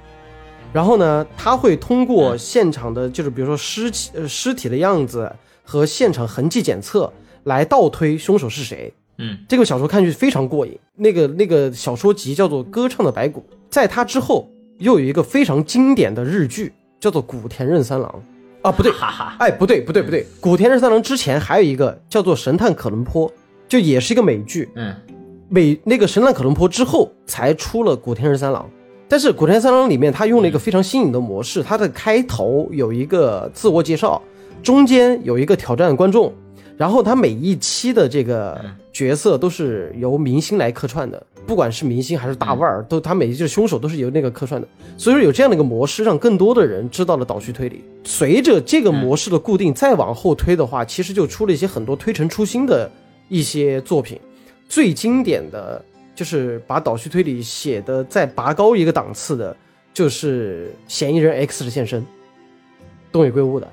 [0.73, 5.31] 然后呢，他会通过现场的，就是比如说尸体、呃尸体的样子
[5.63, 7.11] 和现场痕迹检测
[7.43, 8.93] 来倒推凶手是谁。
[9.17, 10.77] 嗯，这个小说看上去非常过瘾。
[10.95, 18.23] 那个那个小说集叫做《歌唱的白骨》，在他之后又有一个非常经典的日剧，叫做《古田任三郎》。
[18.67, 23.29] 啊，不对，哈哈，哎，不对，不对，不对，古田任三郎之前还有一个叫做《神探可伦坡》，
[23.67, 24.69] 就也是一个美剧。
[24.75, 24.95] 嗯。
[25.49, 28.69] 美那个《神探可伦坡》之后才出了古田任三郎，
[29.07, 34.21] 但是古田任三郎里面他用了一个非常新颖的模式，它的开头有一个自我介绍，
[34.61, 36.33] 中间有一个挑战观众，
[36.75, 38.59] 然后他每一期的这个
[38.97, 47.83] 角色都是由明星来客串的，不管是明星还是大腕儿，都他每一个凶手都是由那个客串的，所以说有这样的一个模式，让更多的人知道了倒叙推理。
[48.03, 52.89] 随着这个模式的固定，再往后推的话，其实就出了一些很多推陈出新的
[53.29, 54.19] 一些作品。
[54.67, 55.79] 最经典的
[56.15, 59.55] 就是把倒叙推理写的再拔高一个档次的，
[59.93, 62.03] 就是嫌疑人 X 的现身，
[63.11, 63.67] 东野圭吾的。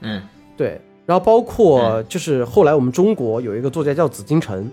[0.00, 0.22] 嗯
[0.56, 4.70] 对，然后包括就是后来我们中国有一个作家叫紫金城，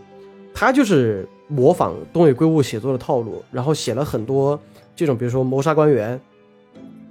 [0.54, 4.60] 他就是模仿东野圭吾写作的套路，然后写了很多
[4.96, 6.22] 这种，比如说谋杀官员，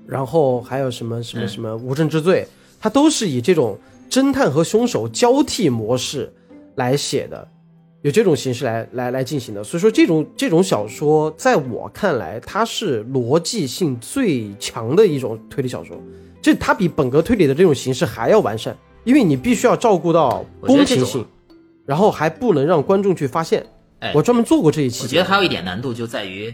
[0.07, 2.47] 然后还有什么什么嗯什么无证之罪，
[2.79, 3.77] 他都是以这种
[4.09, 6.33] 侦探和凶手交替模式
[6.77, 7.49] 来写的，
[8.03, 9.65] 有这种形式来来来进行的。
[9.65, 15.97] 所以说这种这种小说，在我看来，它是逻辑性最强的一种推理小说。
[16.41, 18.77] 这它比本格推理的这种形式还要完善，
[19.07, 21.25] 因为你必须要照顾到公平性，
[21.87, 23.65] 然后还不能让观众去发现。
[24.01, 26.53] 哎我专门做过这一期，我觉得还有一点难度就在于，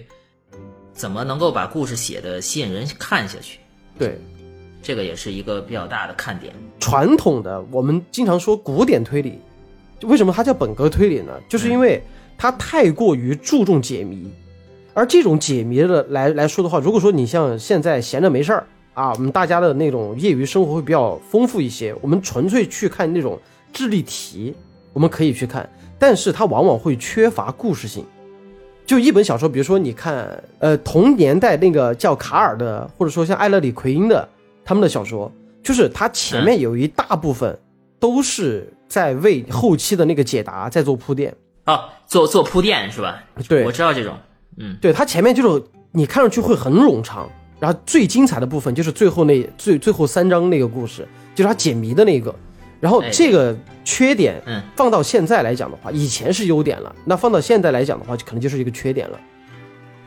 [0.93, 3.59] 怎么能够把故事写的吸引人看下去，
[3.99, 4.19] 对
[4.83, 6.53] 这个也是一个比较大的看点。
[6.79, 9.39] 传统的我们经常说古典推理，
[10.03, 11.33] 为什么它叫本格推理呢？
[11.49, 12.03] 就是因为
[12.37, 14.31] 它太过于注重解谜，
[14.93, 23.39] 而这种解谜的来来说的话，如果说你像现在闲着没事儿啊，我们大家的那种业余生活会比较丰富一些，我们纯粹去看那种
[23.73, 24.55] 智力题，
[24.93, 28.05] 我们可以去看，但是它往往会缺乏故事性。
[28.85, 34.29] 就一本小说，比如说你看，呃，同年代那个叫卡尔的，或者说像艾勒里奎因的
[34.65, 35.31] 他们的小说，
[35.63, 37.59] 就是它前面有一大部分
[37.99, 41.35] 都是在为后期的那个解答在做铺垫。
[41.65, 43.23] 哦，做做铺垫是吧？
[43.49, 44.15] 对我知道这种，
[44.59, 47.31] 嗯，对，它前面就是你看上去会很冗长，
[47.63, 52.35] 然后最精彩的部分就是最后那最最后三章那个故事，就是他解谜的那个。
[52.81, 59.21] 然后哎这个缺点，嗯，放到现在来讲的话，以前是优点了，那放到现在来讲的话，就可能就是一个缺点了。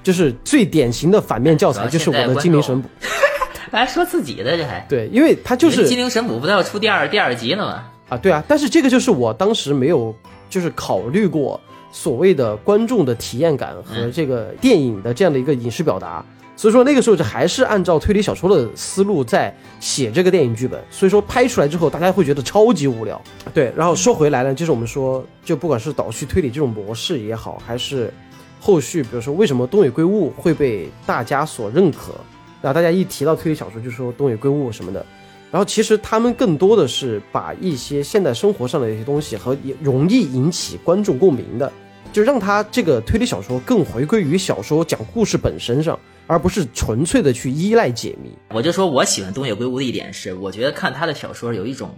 [0.04, 2.90] 就是最典型的反面教材，就是我的精灵神捕。
[3.72, 7.84] 还说自己的这还，对，因为他就是精灵神捕不都要出第二第二集了吗？
[8.10, 10.14] 啊，对啊，但是这个就是我当时没有
[10.50, 11.60] 就是考虑过
[11.92, 16.24] 所谓的观众的体验感和嗯这个电影的这样的一个影视表达，
[16.58, 23.22] 所以说那个时候就还是按照推理小说的思路在写这个电影剧本，所以说拍出来之后大家会觉得超级无聊。
[23.54, 28.12] 对，然后说回来呢，就是我们说，就不管是倒叙推理这种模式也好，还是
[28.60, 32.14] 后续比如说为什么东野圭吾会被大家所认可，
[32.62, 35.06] 然后大家一提到推理小说就说东野圭吾什么的。
[35.52, 41.72] 然后其实他们更多的是把一些现代生活上的一些东西和也容易引起观众共鸣的，
[42.12, 48.32] 就让他这个推理小说更回归于小说讲故事本身上，而不是纯粹的去依赖解谜。
[48.50, 51.96] 我就说我喜欢东野圭吾的一点是，我觉得看他的小说有一种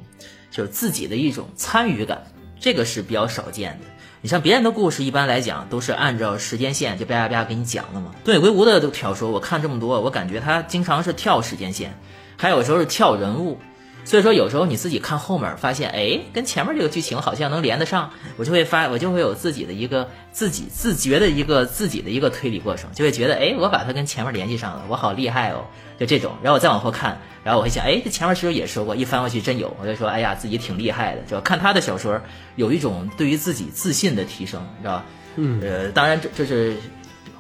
[0.52, 2.24] 就是自己的一种参与感，
[2.60, 3.86] 这个是比较少见的。
[4.22, 8.16] 你像别人的故事，一般来讲都是按照时间线就叭叭叭给你讲的嘛。
[8.24, 11.98] 东野圭吾的小说我看这么多，我感觉他经常是跳时间线，
[12.36, 13.58] 还有时候是跳人物。
[14.08, 25.66] 所以说，有时候你自己看后面，发现哎，跟前面这个剧情好像能连得上，我就会发，我就会有自己的一个自己自觉的一个自己的一个推理过程，就会觉得哎，我把它跟前面联系上了，我好厉害哦，
[26.00, 26.32] 就这种。
[26.42, 28.96] 然后我再往后看，然后我会想，哎，这前面是不是也说过？
[28.96, 31.42] 一翻过去真有，我就说，哎呀，自己挺厉害的，是吧？
[31.42, 32.18] 看他的小说，
[32.56, 35.06] 有一种对于自己自信的提升，你知道吧？
[35.36, 36.78] 嗯，呃，当然这这是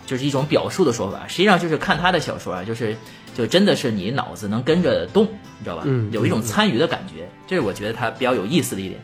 [0.08, 2.98] 就是一种表述的说法，实际上就是看他的小说啊，就是
[3.36, 5.84] 就真的是你脑子能跟着动，你知道吧？
[5.86, 9.00] 嗯有一种参与的感觉，这是我觉得他比较有意思的一点。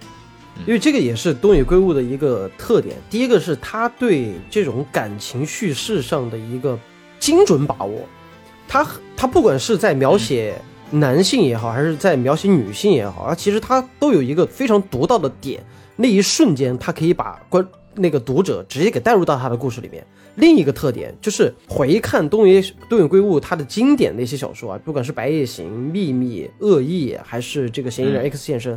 [0.65, 2.95] 因为这个也是东野圭吾的一个特点。
[3.09, 6.79] 第一个是他对这种感情叙事上的一个
[7.19, 8.07] 精准把握，
[8.67, 8.87] 他
[9.17, 10.55] 他不管是在描写
[10.91, 15.63] 男性也好，还是在描写女性也好，啊，其实他都有一个非常独到的点，
[15.95, 20.05] 那一瞬间他可以把观那个读者直接给带入到他的故事里面。
[20.35, 28.75] 另一个特点就是回看东野东野圭吾他的经典的一些小说啊，不管是《白夜行》《秘密》《恶意》，还是这个《嫌疑人 X 现身》。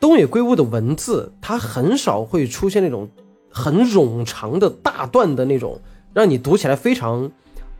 [0.00, 3.08] 东野圭吾的文字，它很少会出现那种
[3.50, 5.80] 很冗长的大段的那种，
[6.12, 7.30] 让你读起来非常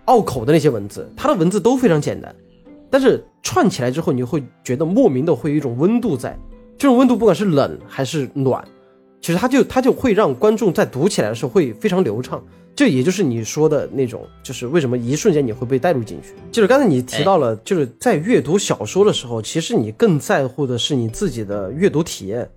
[0.04, 1.11] 拗口的那些文字。
[1.16, 2.35] 他的文字都非常简单，
[2.90, 6.38] 但是串起来之后，你会觉得莫名的会有一种温度在。
[6.78, 8.62] 这种温度不管是冷还是暖，
[9.20, 12.42] 其实它就它就会让观众在读起来的时候会非常流畅。
[12.74, 16.28] 这也就是你说的那种，就是为什么一瞬间你会被带入进去。
[16.50, 22.48] 就是刚才你提到了，就是在阅读小说的时候，其实你更在乎的是你自己的阅读体验。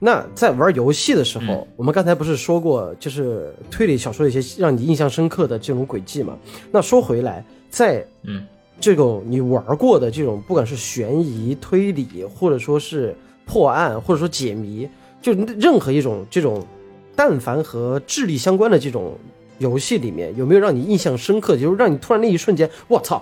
[0.00, 6.36] 那在玩游戏的时候，我们刚才不是说过，就是推理小说的一些让你印象深刻的这种轨迹嘛？
[6.72, 8.44] 那说回来，在嗯
[8.80, 14.88] 这种你玩过的这种，不管是悬疑推理，或者说是破案，或者说解谜，
[15.20, 16.66] 就任何一种这种，
[17.14, 19.18] 但凡和智力相关的这种。
[19.58, 21.56] 游戏里面有没有让你印象深刻？
[21.56, 23.20] 就是让你突然那一瞬间，我操！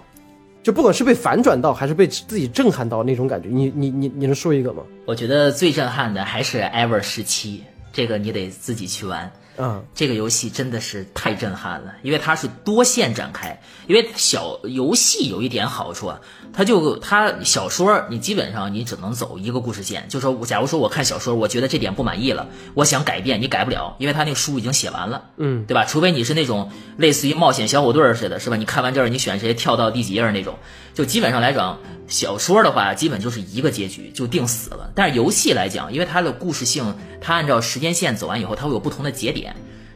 [0.62, 4.82] 就不管是被反转到，还是被自己震撼到那种感觉，你你你你能说一个吗？
[5.06, 9.32] 我觉得最震撼的还是 Ever 十七，这个你得自己去玩。
[9.58, 13.60] 嗯，这个游戏真的是太震撼了，因为它是多线展开。
[13.86, 16.20] 因为小游戏有一点好处啊，
[16.52, 20.06] 它就它小说你基本上你只能走一个故事线。
[20.08, 25.84] 就说假如说我看小说，我觉得这点不满意了，我想改变，你改不了，因为他那个书已经写完了，嗯，对吧？
[25.84, 28.56] 除非你是那种类似于冒险小虎队似的，是吧？
[28.56, 30.58] 你看完这儿，你选谁跳到第几页那种，
[30.92, 34.90] 就基本上来讲，小说的话基本就是一个结局就定死了。
[34.96, 39.45] 但是游戏来讲，因为它的故事性，它按照时间线走完以后，它会有不同的节点。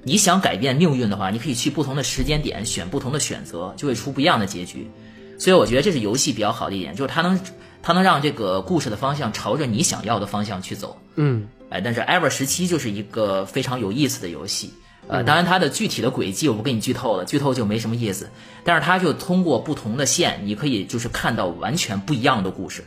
[0.03, 4.91] 你想改变命运的话，你可以去不同的时间点选不同的选择，就会出不一样的结局。
[5.39, 7.41] 所以我觉得这是游戏比较好的一点，就是它能
[7.83, 10.99] 它能让这个故事的方向朝着你想要的方向去走。
[11.17, 14.73] 嗯，哎，但是 Ever 十七就是一个非常有意思的游戏。
[15.09, 18.31] 呃，当然它的具体的轨迹我不给你剧透了，剧透就没什么意思。
[18.65, 22.85] 但是它就通过不同的线，你可以就是看到完全不一样的故事。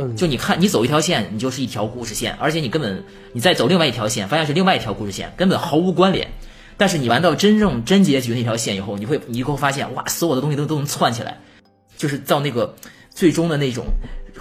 [0.00, 6.28] 嗯，就你看，你走一条线，你就是一条故事线，而且你根本你再走另外一条线，发现是另外一条故事线，根本毫无关联。
[6.76, 11.36] 但是你玩到真正真结局那条线以后，你会你会发现，哇，所有的东西都都能串起来，
[11.96, 12.72] 就是到那个
[13.10, 13.86] 最终的那种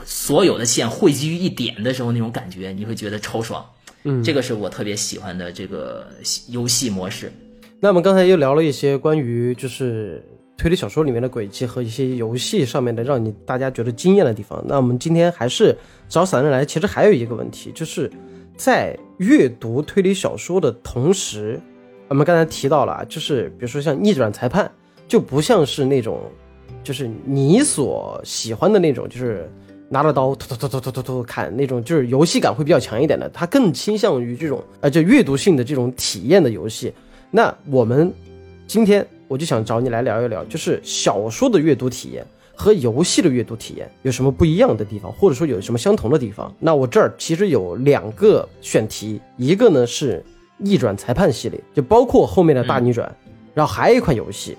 [0.06, 3.66] 所有的线汇集于一点的时候那种感觉，你会觉得超爽。
[4.04, 6.08] 嗯，这个是我特别喜欢的这个
[6.50, 7.34] 游戏模式。
[7.80, 10.24] 那我们刚才又聊了一些关于就是
[10.58, 14.62] 推理小说里面的轨迹和一些游戏上面的让你大家觉得惊艳的地方。
[14.68, 15.78] 那我们今天还是
[16.10, 18.12] 找散人来，其实还有一个问题，就是
[18.56, 21.62] 在阅读推理小说的同时。
[22.10, 24.72] 我们刚才提到了，就是比如说像逆转裁判，
[25.08, 26.22] 就不像是那种，
[26.84, 29.52] 就是你所喜欢的那种，就是
[29.90, 33.30] 拿着刀突突突突突突突砍那种，就是游戏感会比较强一点的。
[33.30, 36.94] 它更倾向于这种，呃，就阅读性的这种体验的游戏。
[37.30, 38.10] 那我们
[38.68, 46.54] 今天我就想找你来聊一聊，就是小说的阅读体验和游戏的阅读体验有什么不一样的地方，或者说有什么相同的地方。
[46.60, 50.24] 那我这儿其实有两个选题，一个呢是。
[50.60, 53.16] 逆转裁判系列就包括后面的大逆转，
[53.54, 54.58] 然后还有一款游戏，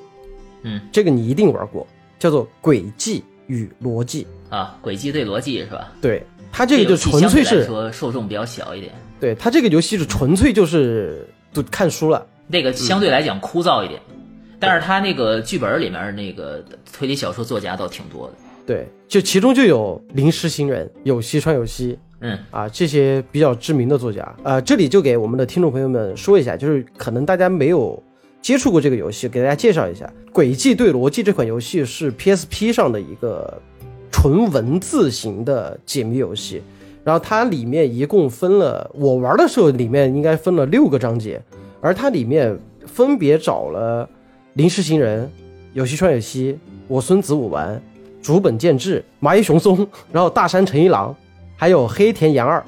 [0.63, 1.85] 嗯，这个你一定玩过，
[2.21, 4.25] 叫做《轨迹与逻辑》
[4.57, 5.93] 啊，轨迹对逻辑是吧？
[6.01, 14.01] 对，它这个就纯粹是说受众比较小一点，对它这个游戏是纯粹就是读看书了，那个相对来讲枯燥一点，
[14.61, 18.35] 但是他那个剧本里面那个推理小说作家倒挺多的，
[18.67, 21.99] 对，就其中就有临时行人，有西川有希。
[22.21, 22.37] 嗯。
[22.51, 28.03] 啊，这些比较知名的作家，呃，这里就给我们的听众朋友们说一下，就是可能大家没有
[28.43, 33.63] 接触过这个游戏，给大家介绍一下《轨迹对逻辑》这款游戏是 PSP 上的一个
[34.11, 36.61] 纯文字型的解谜游戏，
[37.05, 41.41] 然后它里面一共分了，我玩的时候里面应该分了六个章节，
[41.81, 44.09] 而它里面分别找了
[44.59, 45.31] 临时行人、
[45.73, 47.81] 有西川有希、我孙子武丸、
[48.21, 51.15] 竹本健治、麻衣雄松， 然后大山诚一郎。
[51.57, 52.61] 还有黑田洋二，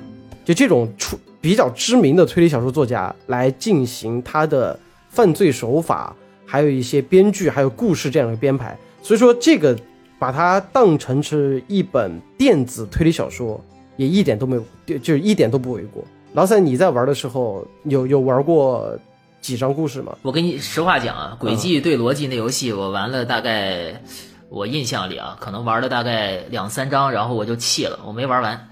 [0.44, 6.14] 就这种出比较知名的推理小说作家来进行他的犯罪手法，
[6.46, 8.78] 还有一些编剧，还有故事这样的编排。
[9.02, 9.76] 所以说，这个
[10.16, 13.60] 把它当成是一本电子推理小说，
[13.96, 16.04] 也一点都没有，就是一点都不为过。
[16.34, 18.96] 老三，你在玩的时候有有玩过
[19.40, 20.16] 几张故事吗？
[20.22, 24.02] 我跟你实话讲啊，轨迹对逻辑那游戏我玩了大概，
[24.48, 28.68] 我印象里啊，可能玩了大概两三章，然后我就弃了，我没玩完。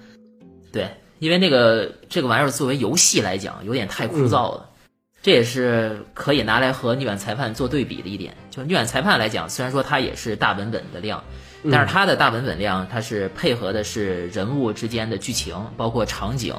[0.71, 4.67] 对，因为那个这个玩意儿作为游戏来讲，有点太枯燥了。
[5.21, 8.37] 这也是可以拿来和逆转裁判做对比的一点。
[8.51, 11.23] 就逆转裁判来讲，虽然说它也是大本本的量，
[11.73, 16.55] 但是它的大本本量，它是配合的是人物之间的剧情，包括场景，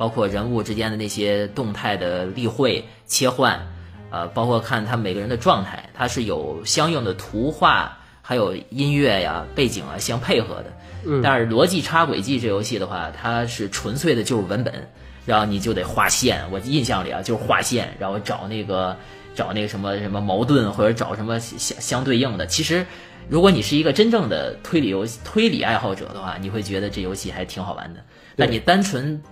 [0.00, 3.60] 包括人物之间的那些动态的例会切换，
[4.08, 10.72] 呃，包括看他每个人的状态，它是有相应的图画，还有音乐呀、背景啊相配合的。
[11.04, 14.88] 嗯但是逻辑插轨迹这游戏的话，它是纯粹的就是文本，
[15.26, 16.50] 然后你就得画线。
[16.50, 18.96] 我印象里啊，就是画线，然后找那个
[19.34, 22.46] 找那个什么什么矛盾，或者找什么相相对应的。
[22.46, 22.86] 其实，
[23.28, 28.00] 如果你是一个真正的推理游戏推理爱好者的话，你会觉得这游戏还挺好玩的。
[28.34, 29.22] 但你单纯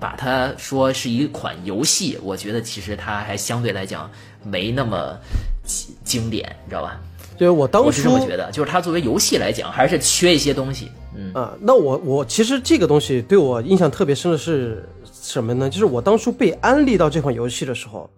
[0.00, 4.10] 把它说是一款游戏，我觉得其实它还相对来讲
[4.44, 5.16] 没那么
[5.64, 7.00] 经经典，你知道吧？
[7.36, 10.90] 就是我当我是这初么觉得，就是它作为游戏来讲，还是缺一些东西。
[11.16, 14.88] 嗯啊、那我我其实这个东西对我印象特别深的是
[15.20, 15.68] 什么呢？
[15.68, 18.08] 就是我当初被安利到这款游戏的时候，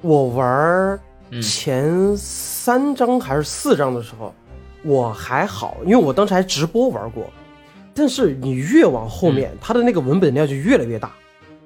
[0.00, 1.00] 我玩儿
[1.42, 4.32] 前三章还是四章的时候，
[4.84, 7.24] 我还好，因为我当时还直播玩过。
[7.96, 11.10] 但是你越往后面，它的那个文本量就越来越大，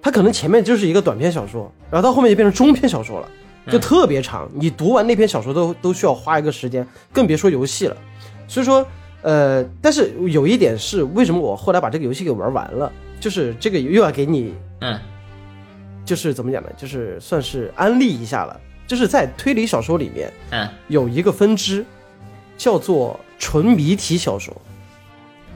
[0.00, 3.28] 它可能前面就是一个短篇小说，然后到后面就变成中篇小说了，
[3.70, 4.48] 就特别长。
[4.54, 7.96] 你读完那篇小说都都需要花一个时间，更别说游戏了。
[8.46, 8.86] 所以说，
[9.22, 12.90] 呃，但是有一点是，为什么我后来把这个游戏给玩完了？
[13.18, 14.98] 就是这个又要给你，嗯
[16.04, 16.68] 就是怎么讲呢？
[16.76, 18.58] 就是算是安利一下了。
[18.86, 21.84] 就是在推理小说里面嗯有一个分支，
[22.56, 24.56] 叫做纯谜题小说。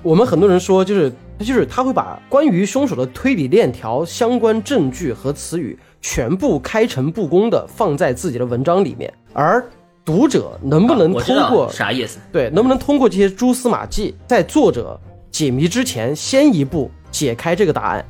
[0.04, 9.66] 我们很多人说，就是他就是他会把关于凶手的推理链条、相关证据和词语全部开诚布公的放在自己的文章里面，而
[10.04, 12.18] 读者能不能通过啥意思？
[12.30, 18.04] 对，能不能通过这些蛛丝马迹，在作者解谜之前先一步解开这个答案？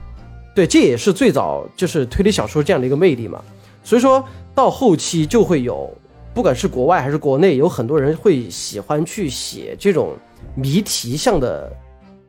[0.52, 3.40] 对，这也是最早就是推理小说这样的一个魅力嘛。
[3.84, 5.88] 所以说到后期就会有，
[6.34, 10.16] 不管是国外还是国内，有很多人会喜欢去写这种
[10.56, 11.72] 谜题向的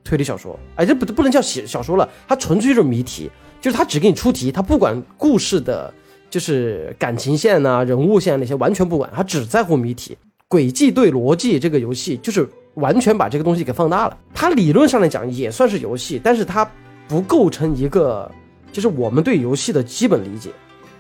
[0.05, 0.57] 推理小说。
[0.77, 5.93] 哎，这不不能叫写小说了，它纯粹就是谜题，就是他只给你出题，他不管故事的，
[6.29, 10.17] 就是感情线呐、人物线那些完全不管，他只在乎谜题。
[10.47, 14.15] 轨迹对逻辑这个游戏就是完全把这个东西给放大了。
[14.33, 16.69] 它理论上来讲也算是游戏，但是它
[17.07, 18.31] 不构成一个
[18.71, 20.51] 就是我们对游戏的基本理解。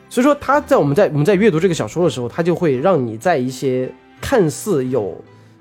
[0.09, 3.89] 所以说，它在我们在我们在阅读这个小说的时候，它就会让你在一些
[4.19, 5.15] 看似有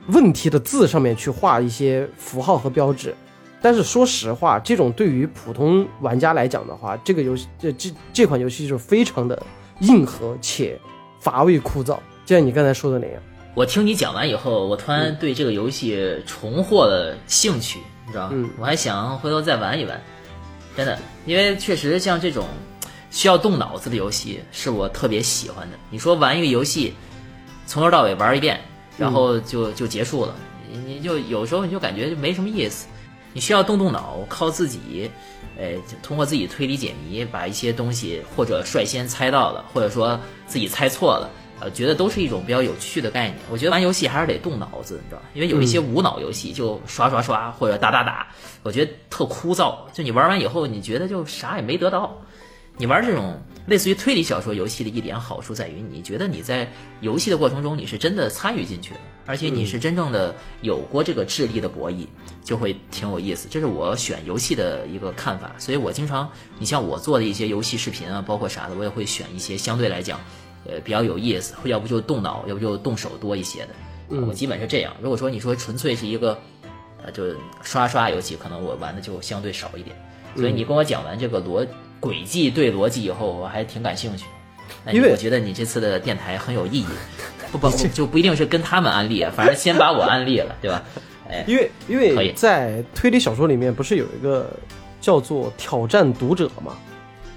[0.08, 3.14] 问题的字上面去画一些符号和标志。
[3.64, 9.42] 但是说实话，这种对于普通玩家来讲的话，这个游戏这这这款游戏就是非常的
[9.80, 10.78] 硬核且
[11.18, 11.96] 乏味枯燥，
[12.26, 13.22] 就像你刚才说的那样。
[13.54, 18.32] 我听你讲完以后，我突然对这个游戏重获了兴趣，你知道吗？
[18.34, 19.98] 嗯我还想回头再玩一玩，
[20.76, 22.44] 真的，因为确实像这种
[23.10, 25.78] 需要动脑子的游戏是我特别喜欢的。
[25.88, 26.92] 你说玩一个游戏，
[27.64, 28.60] 从头到尾玩一遍，
[28.98, 30.34] 然后就就结束了，
[30.70, 32.88] 你你就有时候你就感觉就没什么意思。
[33.34, 35.10] 你需要动动脑，靠自己，
[35.58, 41.28] 呃，通过自己推理解谜，把一些东西或者率先猜到了，或者说自己猜错了，
[41.60, 43.36] 呃，觉得都是一种比较有趣的概念。
[43.50, 45.24] 我觉得玩游戏还是得动脑子，你知道吧？
[45.34, 48.26] 因为有一些无脑游戏就刷刷刷或者打打打，
[48.62, 49.74] 我觉得特枯燥。
[49.92, 52.16] 就你玩完以后，你觉得就啥也没得到。
[52.76, 56.68] 你玩这种类似于推理小说游戏的一点好处在于，你觉得你在
[57.00, 62.06] 游戏的过程中你是真的参与进去了，而且你是真正的有过这个智力的博弈，
[62.42, 63.46] 就会挺有意思。
[63.48, 70.20] 这是我选游戏的一个看法，所以我经常，你像我做的一些游戏视频啊，包括啥的，我也会选一些相对来讲，
[70.66, 73.68] 呃，比较有意思，要不就动脑，要不就动手多一些的。
[74.26, 74.92] 我基本是这样。
[75.00, 76.38] 如果说你说纯粹是一个，
[77.02, 77.24] 呃，就
[77.62, 79.96] 刷刷游戏，可能我玩的就相对少一点。
[80.36, 81.64] 所以你跟我讲完这个逻
[82.04, 84.24] 轨迹对逻辑以后，我还挺感兴趣。
[84.92, 86.86] 因为我觉得你这次的电台很有意义，
[87.50, 90.82] 不不就不一定是跟他们安利，反正先把我安利了， 对吧？
[91.30, 94.50] 哎，因为因为在推理小说里面不是有一个
[95.00, 96.76] 叫做挑战读者嘛？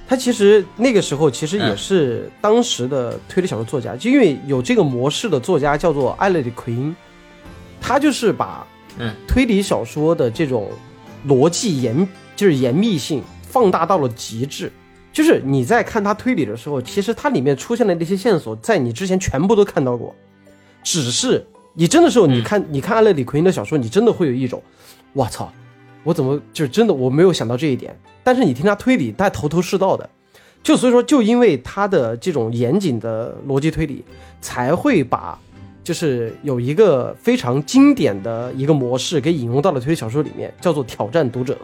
[0.10, 6.96] 他其实那个时候其实也嗯是当时的推理小说作家，就因为有这个模式的作家叫做艾勒里奎因，
[7.80, 8.66] 他就是把
[9.00, 10.70] 嗯推理小说的这种
[11.28, 14.72] 逻辑严就是严密性放大到了极致。
[15.14, 20.14] 就是你在看他推理的时候，其实它里面出现的那些线索，在你之前全部都看到过，
[20.84, 21.44] 只是
[21.74, 24.62] 你真的时候，你看、你看艾勒里奎因的小说，你真的会有一种，
[25.14, 25.52] 我操，
[26.04, 27.98] 我怎么就真的我没有想到这一点。
[28.24, 30.08] 但是你听他推理，他头头是道的，
[30.62, 34.04] 就所以说，就因为他的这种严谨的逻辑推理，
[34.40, 35.40] 才会把
[35.84, 41.58] 就是有一个非常经典的一个模式给引用到了推理小说里面，叫做挑战读者，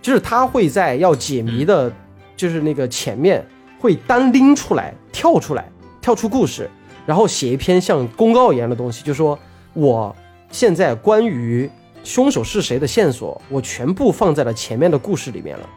[0.00, 1.92] 就是他会在要解谜的，
[2.36, 3.44] 就是那个前面
[3.78, 5.70] 会单拎出来，跳出来，
[6.00, 6.70] 跳出故事，
[7.04, 9.38] 然后写一篇像公告一样的东西，就说
[9.74, 10.14] 我
[10.50, 11.70] 现在关于
[12.04, 15.68] 凶手是谁的线索，我全部放在了前面的故事里面了，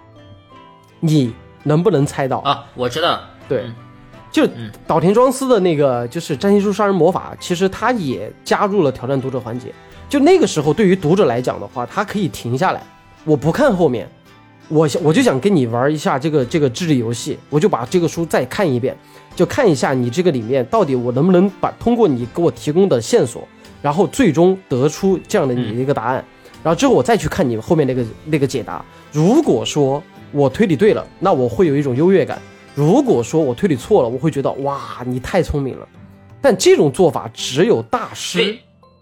[1.00, 2.38] 你能不能猜到？
[2.40, 3.20] 啊，我知道，
[3.50, 3.76] 对嗯，
[4.32, 4.48] 就
[4.88, 9.74] 岛田庄司的那个就是《占星术杀人魔法》，其实他也加入了挑战读者环节。
[10.08, 12.82] 就那个时候，对于读者来讲的话，他可以停下来，
[13.24, 14.10] 我不看后面，
[14.68, 18.98] 我想我就想跟你玩一下这个这个智力游戏，我就把这个书再看一遍，
[19.36, 23.48] 就看一下你这个里面到底我能不能把通过你给我提供的线索，
[23.82, 26.24] 然后最终得出这样的你的一个答案，
[26.64, 28.84] 然后之后我再去看你后面那个那个解答。
[29.12, 30.02] 如果说
[30.32, 32.38] 我推理对了，那我会有一种优越感；
[32.74, 35.88] 如果说我推理错了，我会觉得哇，你太聪明了。
[36.42, 38.58] 但这种做法只有大师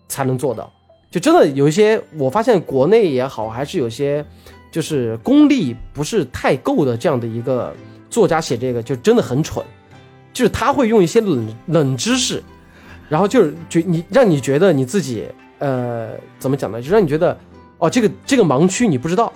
[0.10, 0.70] 才能做到。
[1.12, 4.24] 就真的有一些，我发现国内也好，还是有些
[4.72, 7.76] 就是功力不是太够的这样的一个
[8.10, 9.66] 作家写这个，就真的很蠢。
[10.32, 12.42] 就是他会用一些冷冷知识，
[13.10, 15.26] 然后就是觉你让你觉得你自己
[15.58, 16.80] 呃怎么讲呢？
[16.80, 17.36] 就让你觉得
[17.80, 19.34] 哦，这个这个盲区你不知道，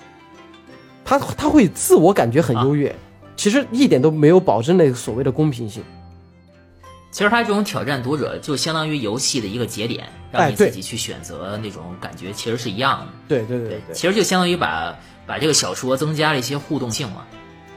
[1.03, 2.95] 他他会自我感觉很优越，
[3.35, 5.83] 其实一点都没有保证那个所谓的公平性。
[7.13, 13.05] 其实他这种挑战读者，就相当于游戏的一个节点，让你自己去选择那种感觉，其实是一样的。
[13.27, 14.97] 对对对对，其实就相当于把
[15.27, 17.23] 把这个小说增加了一些互动性嘛。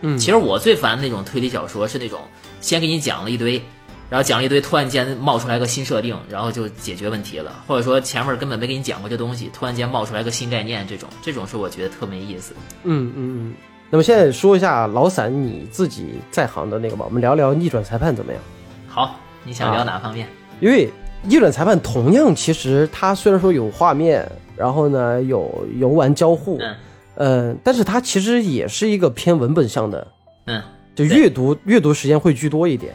[0.01, 2.23] 嗯，其实我最烦那种推理小说是那种
[2.63, 3.63] 先给你讲了一堆，
[4.09, 12.55] 然后讲了一堆，突然间冒出来个新设定，然后就解决问题了，或者说前面根本没给你讲过这东西，突然间冒出来个新概念，这种这种是我觉得特没意思。
[12.85, 13.55] 嗯嗯嗯。
[13.91, 18.41] 那么现在说一下老散你自己在行的那个吧，我们聊聊逆转裁判怎么样？
[18.89, 19.15] 好，
[19.47, 20.27] 你想聊哪方面？
[20.59, 20.91] 因为
[21.23, 24.27] 逆转裁判同样，其实它虽然说有画面，
[24.57, 26.75] 然后呢有游玩交互，嗯
[27.15, 30.07] 嗯，但是它其实也是一个偏文本向的，
[30.47, 30.61] 嗯，
[30.95, 32.93] 就阅读阅读时间会居多一点。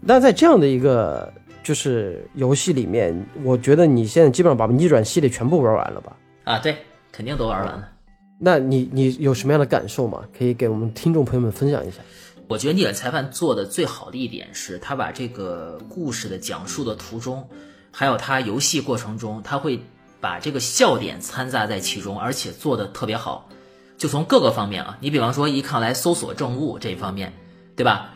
[0.00, 1.32] 那在这样的一个
[1.62, 6.16] 就是游戏里面，我觉得你现在基本上把逆转系列全部玩完了吧？
[6.44, 6.76] 啊，对，
[7.10, 7.88] 肯定都玩完了。
[8.40, 10.22] 那你你有什么样的感受吗？
[10.36, 11.98] 可以给我们听众朋友们分享一下。
[12.48, 17.46] 我觉得逆转裁判做的最好的一点是，他把这个故事的讲述的途中，
[17.90, 19.78] 还有他游戏过程中，他会
[20.18, 23.48] 把这个笑点掺杂在其中，而且做的特别好。
[23.98, 27.32] 就从各个方面啊，你比方说一看来搜索证物这一方面，
[27.76, 28.14] 对吧？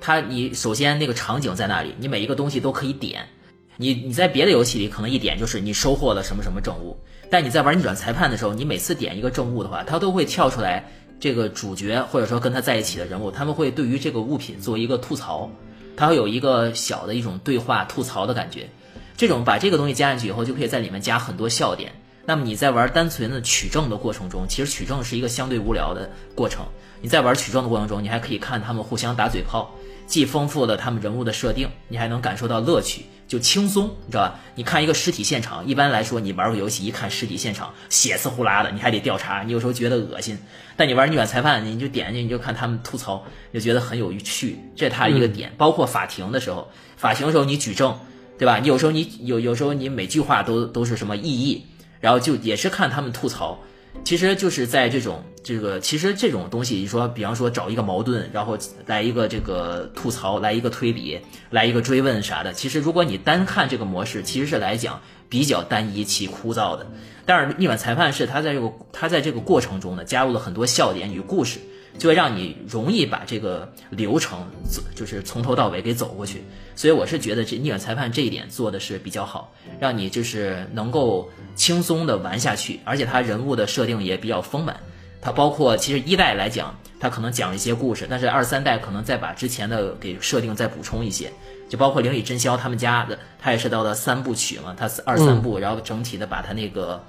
[0.00, 3.28] 他你首先那个场景在那里，你每一个东西都可以点。
[3.76, 6.98] 你你在别的游戏里可能一点就是你收获了什么什么证物，
[7.30, 10.84] 但你在玩逆转裁判的时候，你每次点一个证物的话，它都会跳出来
[11.20, 15.50] 这个主角或者说跟他在一起的人物，他们会对于这个物品做一个吐槽，
[15.96, 18.68] 他会有一个小的一种对话吐槽的感觉。
[19.16, 21.92] 这种把这个东西加进去以后，就可以在里面加很多笑点。
[22.24, 26.64] 那么你在玩单纯的取证的过程中，其实取证是一个相对无聊的过程。
[27.00, 29.74] 你在玩取证的过程中，你还可以看他们互相打嘴炮，
[30.06, 34.40] 既丰富了他们人物的设定，你还能感受到乐趣，就轻松，你知道吧？
[34.54, 40.38] 你看一个尸体现场，一般来说你玩个游戏，一看尸体现场血丝呼啦的，你还得调查，你有时候觉得恶心。
[40.76, 43.22] 但你玩逆转裁判，你就点进去你就看他们吐槽，
[43.52, 45.52] 就觉得很有趣，这是他一个点。
[45.58, 47.98] 包括法庭的时候，法庭的时候你举证，
[48.38, 48.58] 对吧？
[48.58, 51.66] 你有时候你有有时候你每句话都都是什么意义，
[52.00, 53.60] 然后就也是看他们吐槽。
[54.04, 61.20] 其实就是在这种这个，其实这种东西，你说，比方说找一个矛盾，然后来一个这个吐槽，来一个推理，
[61.50, 62.54] 来一个追问啥的。
[62.54, 66.86] 其实如果你单看这个模式，其实是来讲比较单一且枯燥的。
[67.26, 71.60] 但是逆转裁判是他在这个他在这个过程中呢，加入了很多笑点与故事，
[71.98, 74.38] 就会让你容易把这个流程
[74.70, 76.42] 走，就是从头到尾给走过去。
[76.76, 84.76] 所以我是觉得这逆转裁判这一点做的是比较好，让你就是能够轻松的玩下去，而且他人物的设定也比较丰满。
[85.20, 91.32] 它包括其实一代来讲，它可能讲一些故事，但是二三代可能再把之前的给设定再补充一些，
[91.68, 97.04] 就包括灵里真宵他们家的，他也是到了三部曲嘛，他二三部，然后整体的把他那个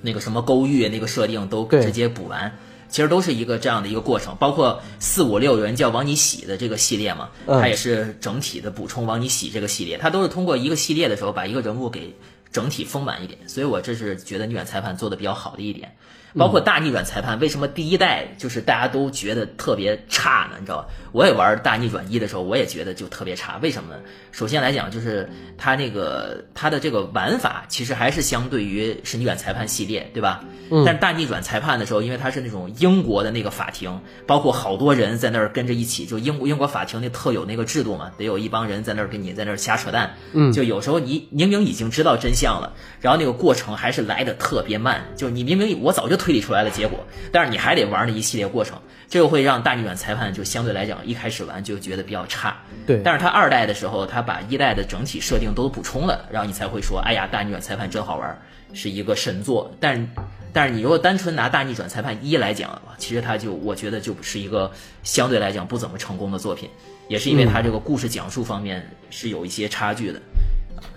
[0.00, 2.50] 那个什么勾玉那个设定都直接补完。
[2.90, 12.14] 其实都是一个这样的一个过程，包括四五六有人叫王你喜的这个系列嘛，嗯它也是整体的补充王你喜这个系列，它都是通过一个系列的时候把一个人物给
[12.52, 15.94] 整体丰满一点，所以我这是觉得逆转裁判做的比较好的一点。
[16.36, 20.56] 包括大逆转裁判，为什么第一代就是大家都觉得特别差呢？
[20.60, 20.86] 你知道吧？
[21.12, 23.58] 我也玩大逆转一的时候，我也觉得就特别差。
[23.62, 24.00] 为什么呢？
[24.30, 25.28] 首先来讲，就是
[25.58, 30.44] 它那个它的这个玩法，其实还是相对于是逆转裁判系列，对吧？
[30.72, 40.14] 嗯但是大逆转裁判的时候，因为它是那种英国的那个法庭，包括好多人在那儿跟着一起，就英国英国法庭那特有那个制度嘛，得有一帮人在那儿跟你在那儿瞎扯淡。
[40.32, 46.98] 嗯就有时候你明明已经知道真相了，然后那个过程还是来的特别慢，就你明明我早就推理出来的结果，
[47.32, 52.58] 但是你还得玩那一系列过程，这个会让大逆转裁判就相对来讲一开始玩就觉得比较差。
[52.86, 58.38] 对，但是他二代的时候，他把一代的整体设定都补充了，然后你才会说，哎呀，大逆转裁判真好玩，
[58.74, 59.74] 是一个神作。
[59.80, 60.06] 但是，
[60.52, 64.70] 但是你如果单纯拿大逆转裁判一来讲其实它就我觉得就不是一个
[65.02, 66.68] 相对来讲不怎么成功的作品，
[67.08, 70.20] 也是因为它这个故事讲述方面是有一些差距的。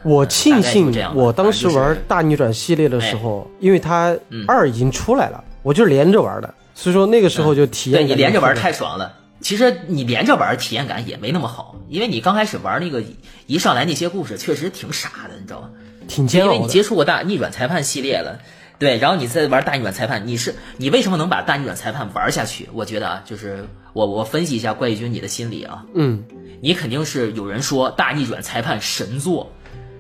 [0.04, 9.14] 我庆幸我当时玩大逆转系列的时候，因为它嗯二已经出来了，我就是连着玩的，所以说那个时候就体验对你连着玩太爽了。
[9.42, 13.04] 其实你连着玩体验感也没那么好，因为你刚开始玩那个
[13.46, 15.70] 一上来那些故事确实挺傻的，你知道吗？
[16.08, 16.68] 挺煎因为你。
[16.68, 18.40] 接触过大逆转裁判系列了，
[18.80, 22.70] 对，然后你再玩大逆转裁判，你是你为什么能把大逆转裁判玩下去？
[22.74, 26.24] 我觉得啊，就是我我分析一下怪异君你的心理啊，嗯，
[26.62, 29.52] 你肯定是有人说大逆转裁判神作，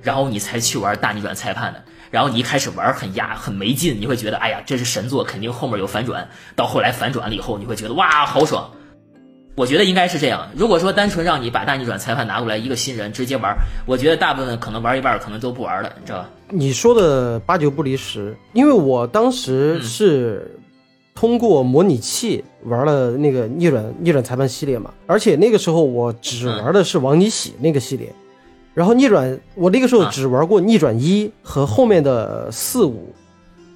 [0.03, 1.83] 然后你才去玩大逆转裁判的。
[2.11, 6.29] 然后你一开始玩很压很没劲，你会觉得哎呀这是神作，肯定后面有反转。
[6.55, 8.69] 到后来反转了以后，你会觉得哇好爽。
[9.55, 10.49] 我觉得应该是这样。
[10.55, 16.29] 如果说单纯让你把大逆转裁判拿过来，一个新人直接玩，我觉得大部分可能玩一半可能都不玩了，你知道吧？
[16.49, 20.59] 你说的八九不离十，因为我当时嗯是
[21.15, 28.13] 通过模拟器玩了那个逆转逆转裁判系列嘛，而且那个时候我只玩的是王尼喜那个系列，
[28.73, 30.09] 然后逆转我那个时候啊。
[30.11, 33.13] 只玩过逆转一和后面的四五，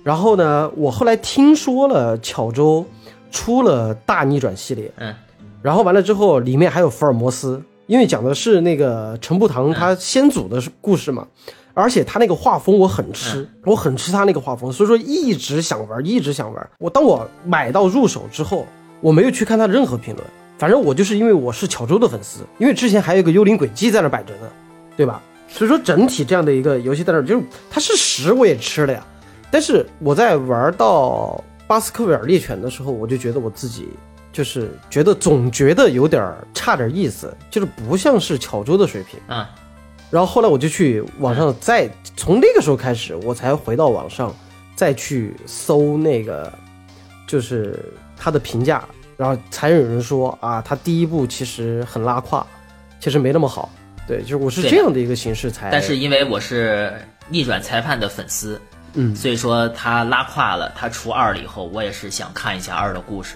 [0.03, 2.85] 然后呢，我后来听说了巧周
[3.31, 5.13] 出了大逆转系列，嗯。
[5.61, 11.27] 然后完了之后，里面还有福尔摩斯，因为讲的是那个陈步堂他先祖的故事嘛，
[11.73, 16.69] 而且他那个画风我很吃，我很吃他那个画风，所以说一直想玩，一直想玩。
[16.79, 18.65] 我当我买到入手之后，
[19.01, 20.25] 我没有去看他的任何评论，
[20.57, 24.47] 反正我就是因为我是巧周的粉丝，因为之前还有一个幽灵轨迹在那摆着呢，
[24.97, 25.21] 对吧？
[25.47, 29.01] 所以说整体这样的一个游戏在那儿，就是它是屎我也吃了呀，
[29.49, 33.87] 但是我在玩到巴斯克维尔猎犬的时候，我就觉得我自己
[34.33, 39.17] 就是觉得总觉得有点儿差点意思，就是不像是巧周的水平。
[39.27, 39.49] 啊
[40.09, 44.33] 然后后来我就去网上再从那个时候开始，我才回到网上
[44.73, 46.51] 再去搜那个
[47.27, 48.87] 就是他的评价，
[49.17, 52.45] 然后才有人说啊，他第一部其实很拉胯，
[53.01, 53.69] 其实没那么好。
[54.07, 55.69] 对，就是我是这样的一个形式才。
[55.69, 56.93] 但是因为我是
[57.27, 58.59] 逆转裁判的粉丝，
[58.93, 63.35] 嗯所以说他拉胯了，他出二了以后，我也是想看一下二的故事。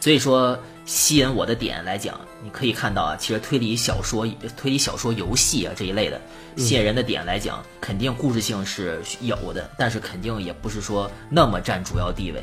[0.00, 6.20] 所以说吸引我的点来讲，你可以看到啊，其实推理小说、推理小说、游戏啊这一类的
[6.56, 12.42] 吸引人的点来讲，肯定故事性是有的，但是肯定也不是说那么占主要地位。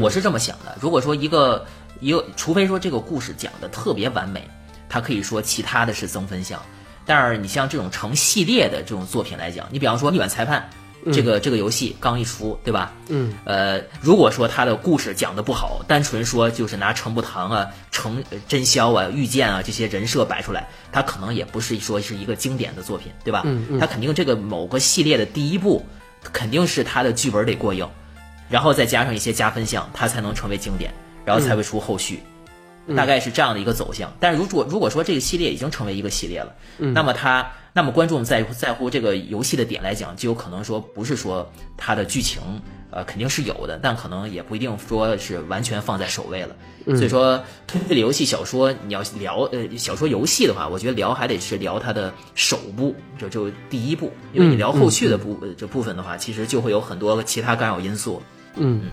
[0.00, 0.78] 我是这么想的。
[0.80, 1.66] 如果说一个
[1.98, 4.48] 一个，除非说这个故事讲的特别完美，
[4.90, 6.60] 它可以说其他的是增分项。
[7.06, 10.68] 但是你像这种成系列的这种作品来讲，你比方说《逆转裁判》
[11.12, 12.92] 这个、这个游戏刚一出，对吧？
[13.08, 23.42] 嗯，呃，如果说它的故事讲的不好，单纯说就是拿程步堂啊、程呃真宵啊、御剑啊这些人设摆出来，它可能也不是说是一个经典的作品，对吧？
[23.46, 25.84] 嗯嗯它肯定这个某个系列的第一部，
[26.32, 27.88] 肯定是它的剧本得过硬，
[28.50, 30.92] 然后再加上一些加分项，它才能成为经典，
[31.24, 32.22] 然后才会出后续。
[32.96, 42.40] 大概是这样的一个走向，但是如果如果说这个系列已经成为一个系列了，那么它那么观众在在乎这个游戏的点来讲，就有可能说不是说它的剧情，
[42.90, 46.56] 呃肯定是有的，但可能也不一定说是完全放在首位了。
[46.96, 58.22] 所以说推理游戏小说你要聊呃小说游戏的话，我觉得聊还得是聊它的首部，就就第一部，因为你聊后续的部、呃这部分的话，其实就会有很多其他干扰因素。
[58.56, 58.86] 嗯，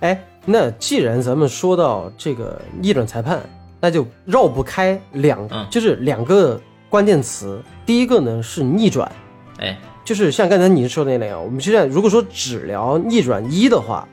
[0.00, 3.40] 哎，那既然咱们说到这个逆转裁判，
[3.80, 7.60] 那就绕不开两，嗯就是两个关键词。
[7.86, 9.10] 第一个呢是逆转，
[9.58, 14.06] 哎，就是像刚才您说的那样，我们现在如果说只聊逆转一的话，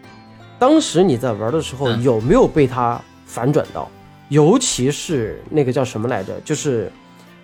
[0.58, 3.90] 当时你在玩的时候嗯有没有被它反转到？
[4.30, 6.40] 尤其是那个叫什么来着？
[6.46, 6.90] 就是，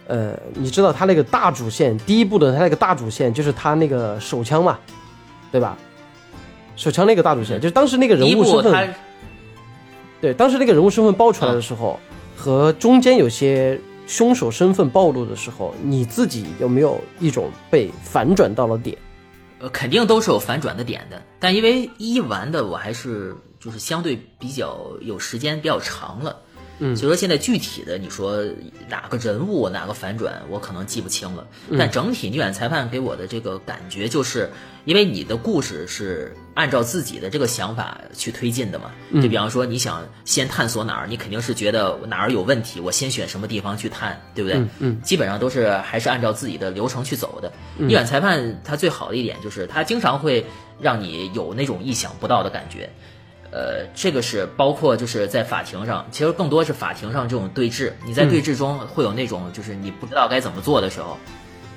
[0.07, 4.79] 呃，你知道他那个大主线，第一部的他那个大主线就是他那个手枪嘛，
[5.51, 5.77] 对吧？
[6.77, 8.95] 手枪那个大主线，就是当时那个人物身份，
[10.21, 11.99] 对，当时那个人物身份爆出来的时候，
[12.37, 18.97] 和中间有些凶手身份暴露的时候，你自己有没有一种被反转到了点？
[19.59, 26.37] 呃，肯定都是有反转的点的，但因为一玩的我还是就是相对比较有时间比较长了，
[26.79, 28.43] 嗯，所以说现在具体的你说
[28.87, 31.47] 哪个人物哪个反转，我可能记不清了，
[31.77, 34.49] 但整体逆转裁判给我的这个感觉就是，
[34.85, 44.59] 因为你的故事是按照自己的这个想法去推进的嘛，就比方说你想先探索哪儿，你肯定是觉得哪儿有问题，我先选什么地方去探，对不对？
[44.59, 47.51] 嗯嗯基本上都是还是按照自己的流程去走的。
[47.77, 50.45] 逆转裁判它最好的一点就是它经常会
[50.79, 52.89] 让你有那种意想不到的感觉。
[53.57, 61.17] 呃，这个是包括就是在法庭上，其实更多是法庭上这种对峙，你在对峙中会有那种就是你不知道该怎么做的时候，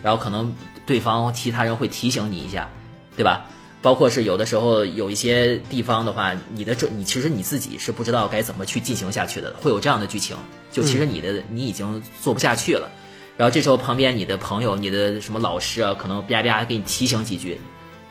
[0.02, 0.54] 然后可能
[0.84, 2.68] 对方其他人会提醒你一下，
[3.16, 3.46] 对吧？
[3.80, 10.36] 包括是有的时候有一些地方的话，你的这你其实你自己是不知道该怎么去进行下去的，会有这样的剧情，
[10.70, 12.90] 就其实你的、你已经做不下去了。
[13.38, 17.58] 然后这时候旁边你的朋友、你的什么老师啊，可能啪啪给你提醒几句，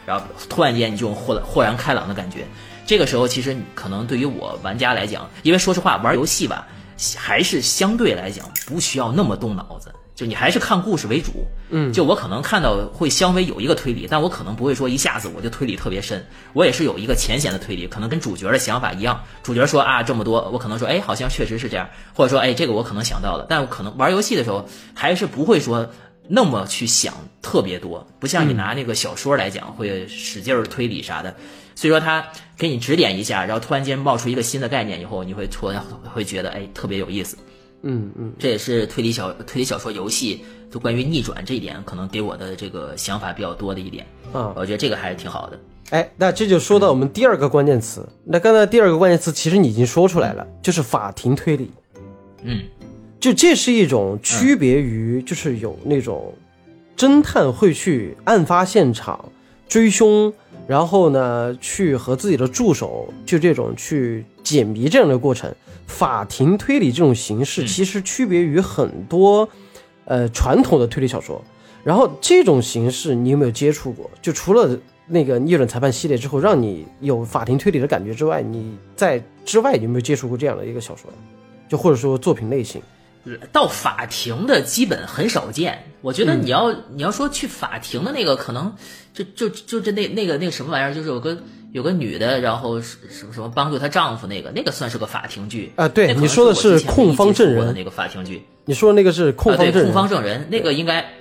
[0.07, 2.47] 然后突然间你这种豁豁然开朗的感觉。
[2.89, 6.67] 这个时候其实可能对于我玩家来讲，因为说实话玩游戏吧，
[7.15, 9.93] 还是相对来讲不需要那么动脑子。
[10.15, 19.23] 就你还是看故事为主，嗯，就我可能看到会稍微有一个推理，但我可能不会说一下子我就推理特别深，我也是有一个浅显的推理，可能跟主角的想法一样。
[19.43, 25.91] 主角说啊这么多，我可能说哎好像确实是这样，或者说哎这个我可能想到了，但我可能玩游戏的时候还是不会说
[26.27, 27.13] 那么去想
[27.43, 31.35] 特别多，不像你拿那个小说来讲会使劲儿推理啥的，
[31.79, 32.27] 所以说他
[32.57, 35.81] 给你指点一下，然后突然间冒出一个新的概念以后，你会突然
[36.13, 37.37] 会觉得哎特别有意思。
[37.83, 45.57] 嗯嗯，这也是推理小推理小说游戏就关于逆转这一点，可能给我的这个想法比较多的一点嗯，我觉得这个还是挺好的。
[45.91, 48.05] 哎，那这就说到我们第二个关键词。
[48.25, 51.71] 那刚才第二个关键词其实你已经说出来了，就是法庭推理。
[52.43, 52.59] 嗯，
[53.21, 56.33] 就这是一种区别于，就是有那种
[56.97, 59.31] 侦探会去案发现场
[59.69, 60.33] 追凶，
[60.69, 65.51] 然后呢去和自己的助手就这种去解谜这样的过程。
[65.87, 69.49] 法庭推理这种形式其实区别于很多，
[70.05, 71.43] 呃传统的推理小说。
[71.83, 74.07] 然后这种形式你有没有接触过？
[74.21, 81.09] 就除了那个逆转裁判系列之后，让你有法庭推理的感觉之外，你在之外有没有接触过这样的一个小说？
[81.67, 82.79] 就或者说作品类型？
[83.51, 85.83] 到法庭的基本很少见。
[86.01, 88.73] 我觉得你要你要说去法庭的那个，可能
[89.13, 91.37] 就就就这那那个那个什么玩意儿，就是有个。
[91.71, 95.87] 有个女的，然后什么什么帮助她丈夫那个，那个算是个法庭剧啊。
[95.87, 98.43] 对，你说的是控方证人的那个法庭剧。
[98.65, 99.83] 你说的那个是控方证人。
[99.83, 101.13] 控方证人那个应该，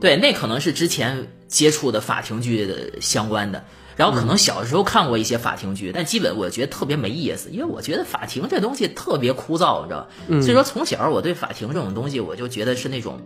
[0.00, 3.62] 对，那可能是之前接触的法庭剧的相关的。
[3.96, 10.08] 然后可能小时候看过一些法庭剧，但基本我觉得特别没意思，因为我觉得法庭这东西特别枯燥，你知道吧？
[10.40, 13.20] 所以说从小我对法庭这种东西，我就觉得是那种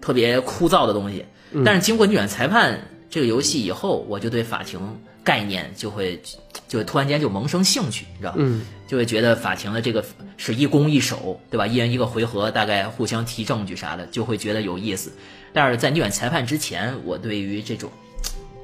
[0.00, 1.24] 特别枯燥的东西。
[1.64, 4.80] 但是经过逆转裁判这个游戏以后，我就对法庭。
[5.24, 6.20] 概念就会，
[6.66, 10.04] 就突然间就萌生兴趣，你知道嗯，就会觉得法庭的这个
[10.36, 11.64] 是一攻一守，对吧？
[11.64, 15.12] 一人一个回合，大概互相提证据啥的，就会觉得有意思。
[15.52, 17.88] 但是在逆转裁判之前，我对于这种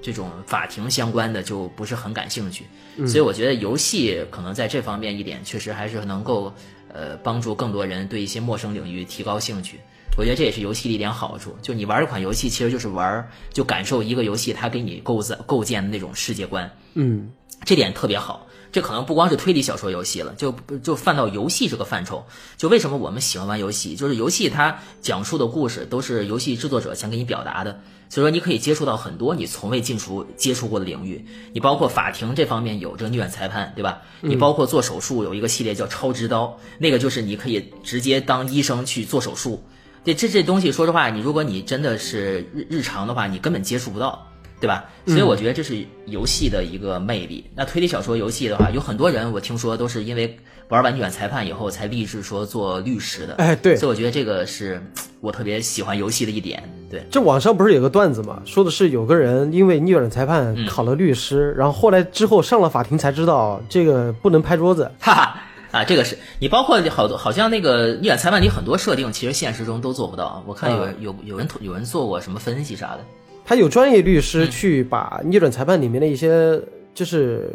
[0.03, 2.65] 这种法庭相关的就不是很感兴趣。
[3.07, 6.53] 所以我觉得游戏可能在这方面一点，确实还是能够
[6.93, 9.79] 呃帮助更多人对一些陌生领域提高兴趣。
[10.17, 17.31] 我觉得这也是游戏的一点好处，就你玩一款游戏，其实就是玩，就感受一个游戏它给你构造构建的那种世界观，嗯，
[17.65, 18.49] 这点特别好。
[18.71, 22.25] 这可能不光是推理小说游戏了，就就泛到游戏这个范畴。
[22.57, 31.25] 就为什么我们喜欢玩游戏，就是游戏它讲述的故事都是游戏制作者想给你表达的，所以说你可以接触到很多你从未进出接触过的领域。
[31.53, 34.03] 你包括法庭这方面有这个逆转裁判，对吧？
[34.21, 39.63] 你包括做手术有一个系列叫超直刀，那个就是你可以直接当医生去做手术。
[40.05, 44.27] 这这这东西，说实话，你如果你真的是日日常的话，你根本接触不到，
[44.61, 44.85] 对吧？
[45.07, 47.45] 所以我觉得这是游戏的一个魅力。
[47.55, 50.39] 那推理小说游戏的话，有很多人我听说都是因为
[50.69, 53.35] 玩完逆转裁判以后才立志说做律师的。
[53.35, 53.77] 哎，对。
[53.77, 54.83] 所以我觉得这个是
[55.21, 56.63] 我特别喜欢游戏的一点。
[56.91, 64.91] 对，这网上不是有个段子嘛，说的是有个人因为逆转裁判考了律师，然后后来之后上了法庭才知道这个不能拍桌子。
[65.01, 65.43] 哈哈。
[65.71, 70.43] 啊，这个是你包括好多，好像那个逆转裁判里很多设定，其实现实中都做不到。
[70.47, 73.01] 我看有有有人有人做过什么分析啥的，
[73.49, 76.61] 他有专业律师去把逆转裁判里面的一些
[76.93, 77.51] 就是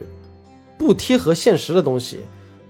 [0.76, 2.18] 不贴合现实的东西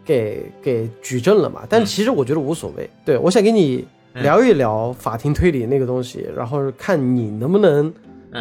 [0.04, 1.62] 给给举证了嘛。
[1.70, 2.90] 但其实我觉得无所谓。
[3.06, 7.94] 对我想跟你聊一聊法庭推理那个东西，然后看你能不能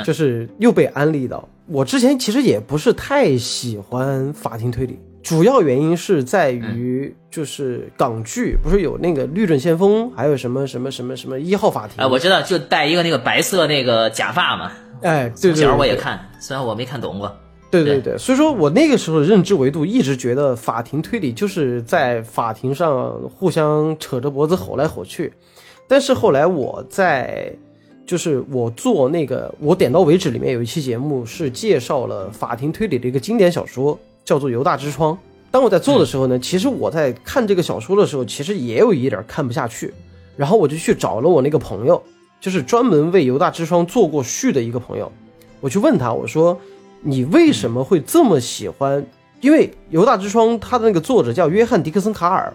[0.04, 1.48] 就是又被安利到。
[1.66, 4.98] 我之前其实也不是太喜欢法庭推理。
[5.22, 11.94] 主要原因是在于，就是港剧不是有那个《律政先锋》，还有什么什么什么什么一号法庭？
[11.98, 14.72] 哎，我知道，就戴一个那个白色那个假发嘛。
[15.00, 17.34] 哎，对对，小我也看，虽然我没看懂过。
[17.70, 25.32] 对对对，所以说我那个时候的认知维度一直觉得法庭推理就是在法庭上互相扯着脖子吼来吼去。
[25.88, 27.50] 但是后来我在，
[28.04, 33.98] 就是我做那个我点到为止里面有一期节目是介绍了法庭推理的一个经典小说。
[34.24, 35.14] 叫做《犹大之窗》。
[35.50, 39.92] 当我在做的时候呢，其实我在看这个小说的时候，其实也有一点看不下去。
[40.36, 42.02] 然后我就去找了我那个朋友，
[42.40, 45.12] 就是专门为《犹大之窗》做过序的一个朋友。
[45.60, 46.58] 我去问他，我说
[47.02, 49.04] ：“你为什么会这么喜欢？
[49.42, 52.52] 因为《犹大之窗》它的那个作者叫约翰·迪克森·卡尔，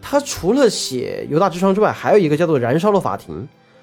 [0.00, 3.42] 他除了写《犹大之窗》之外，还有一个叫做《燃烧的法庭》，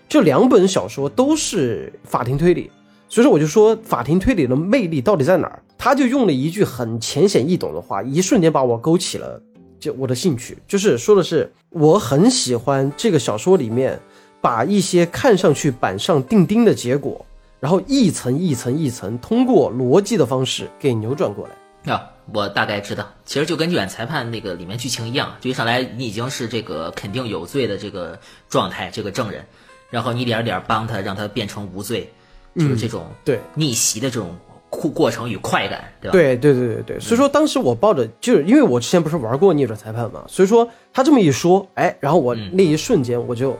[0.09, 2.69] 这两本小说都是法庭推理。
[3.07, 5.63] 所以说，我就说法庭推理的魅力到底在哪儿？
[5.79, 9.41] 他就用了一句很浅显易懂的话，一瞬间把我勾起了
[9.79, 10.57] 就我的兴趣。
[10.67, 13.97] 就是说的是，我很喜欢这个小说里面
[14.41, 17.25] 把一些看上去板上钉钉的结果，
[17.61, 21.93] 然后一层一层一层通过逻辑的方式给扭转过来。
[21.93, 28.19] 啊，我大概知道，其实就跟《远裁判》那个里面剧情一样，就一上来你已经是这个肯定有罪的这个
[28.49, 29.45] 状态，这个证人，
[29.89, 32.11] 然后你一点点帮他，让他变成无罪，
[32.57, 34.37] 就是这种对逆袭的这种
[34.69, 36.11] 过过程与快感，对吧？
[36.11, 43.57] 对对对对对，所以说当时我抱着，就是因为我之前不是玩过逆转裁判嘛，所以说他这么一说，哎，然后我那一瞬间我就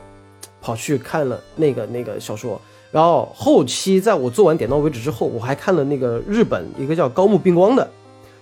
[0.62, 2.60] 跑去看了那个那个小说，
[2.92, 7.90] 然后后期在我做完点到为止之后，我还看了那个日本一个叫高木彬光的，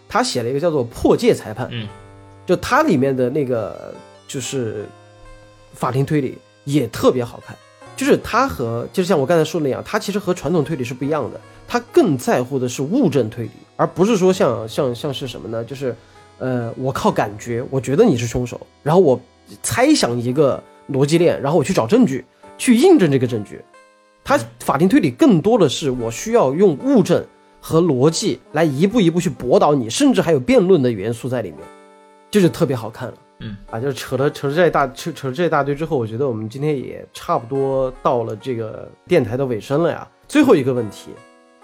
[0.08, 1.88] 他写了一个叫做《破戒裁判》，嗯，
[2.46, 3.94] 就它里面的那个
[4.26, 4.84] 就是
[5.72, 7.56] 法庭推理也特别好看，
[7.98, 15.64] 就是它和就是像我刚才说的那样，它其实和传统推理是不一样的，它更在乎的是物证推理，而不是说像像像是什么呢？
[15.64, 15.92] 就是
[16.38, 19.20] 呃，我靠感觉，我觉得你是凶手，然后我
[19.64, 22.24] 猜想一个逻辑链，然后我去找证据，
[22.56, 23.60] 去印证这个证据。
[24.22, 27.24] 它法庭推理更多的是我需要用物证
[27.60, 31.60] 和逻辑来一步一步去驳倒你，甚至还有辩论的元素在里面，
[32.30, 33.14] 就是特别好看了。
[33.40, 33.56] 嗯。
[33.70, 40.08] 啊，就是扯了扯了这一大扯扯了这一大堆之后，我觉得我们今天也差不多到了这个电台的尾声了呀。
[40.26, 41.10] 最后一个问题，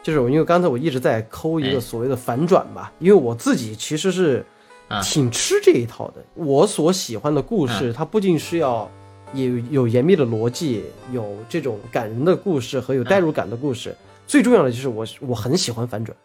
[0.02, 1.74] 就是我因为刚才我一直在抠一哎。
[1.74, 4.44] 个所谓的反转吧，因为我自己其实是
[4.88, 5.00] 啊。
[5.02, 6.24] 挺吃这一套的。
[6.34, 8.90] 我所喜欢的故事，它不仅是要
[9.32, 13.94] 有有严密的逻辑，有这种感人的故事和有代入感的故事，
[14.26, 16.16] 最重要的就是我我很喜欢反转，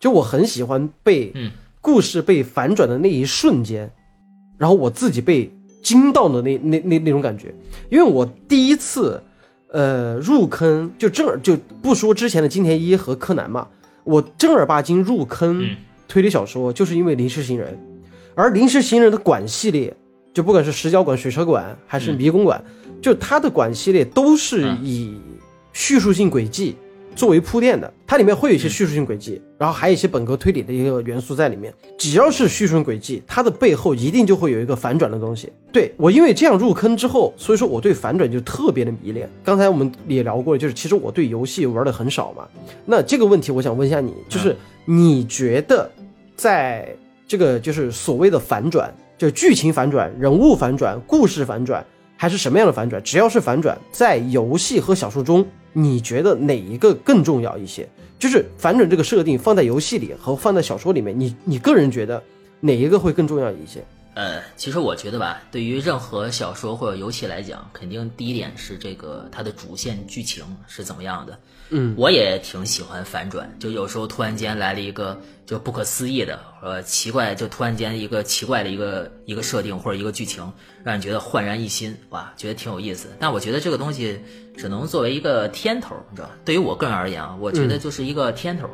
[0.00, 1.50] 就我很喜欢被嗯。
[1.80, 3.88] 故事被反转的那一瞬间，
[4.58, 5.50] 然后我自己被
[5.80, 7.54] 惊到的那那那那种感觉，
[7.88, 9.22] 因为我第一次，
[9.72, 13.68] 呃，入坑就正儿就不说之前的金田一和柯南嘛，
[14.04, 15.76] 我正儿八经入坑嗯。
[16.08, 17.74] 推理小说，就是因为《临时行人》，
[18.34, 19.94] 而《临时行人》的馆系列，
[20.32, 22.64] 就不管是石角馆、水车馆还是迷宫馆，
[23.02, 24.78] 就它的馆系列都是嗯。
[24.82, 25.20] 以
[25.74, 26.74] 叙述性轨迹
[27.18, 31.74] 作为铺垫的，它里面会有一些叙述性轨迹，然后还有一些本格推理的一个元素在里面。
[31.98, 35.52] 只要是叙述性轨迹，它的背后一定就会有一个反转的东西。
[35.72, 39.28] 对我，因为这样入坑之后，所以说我对反转就特别的迷恋。
[39.42, 42.46] 刚才我们也聊过，就是其实我对游戏玩的很少嘛。
[42.86, 44.54] 那这个问题，我想问一下你，就是
[44.84, 45.90] 你觉得
[46.36, 46.88] 在
[47.26, 51.84] 这个就是所谓的反转，就剧情反转、人物反转、故事反转，
[52.16, 53.02] 还是什么样的反转？
[53.02, 57.88] 只要是反转，在游戏和小说中，你觉得哪一个更重要一些？
[58.18, 62.22] 就是反转这个设定放在游戏里和放在小说里面，你你个人觉得
[62.60, 63.84] 哪一个会更重要一些？
[64.18, 71.38] 呃，其实我觉得吧，对于任何小说或者游戏来讲，肯定第一点是这个它的主线剧情是怎么样的。
[71.68, 80.52] 嗯，我也挺喜欢反转，就有时候突然间来了一个就不可思议的，呃，奇怪，就突然间一个奇怪的一个一个设定或者一个剧情，
[80.82, 83.10] 让你觉得焕然一新，哇，觉得挺有意思。
[83.20, 84.20] 但我觉得这个东西
[84.56, 86.34] 只能作为一个天头，你知道吧？
[86.44, 88.68] 对于我个人而言啊，我觉得就是一个天头。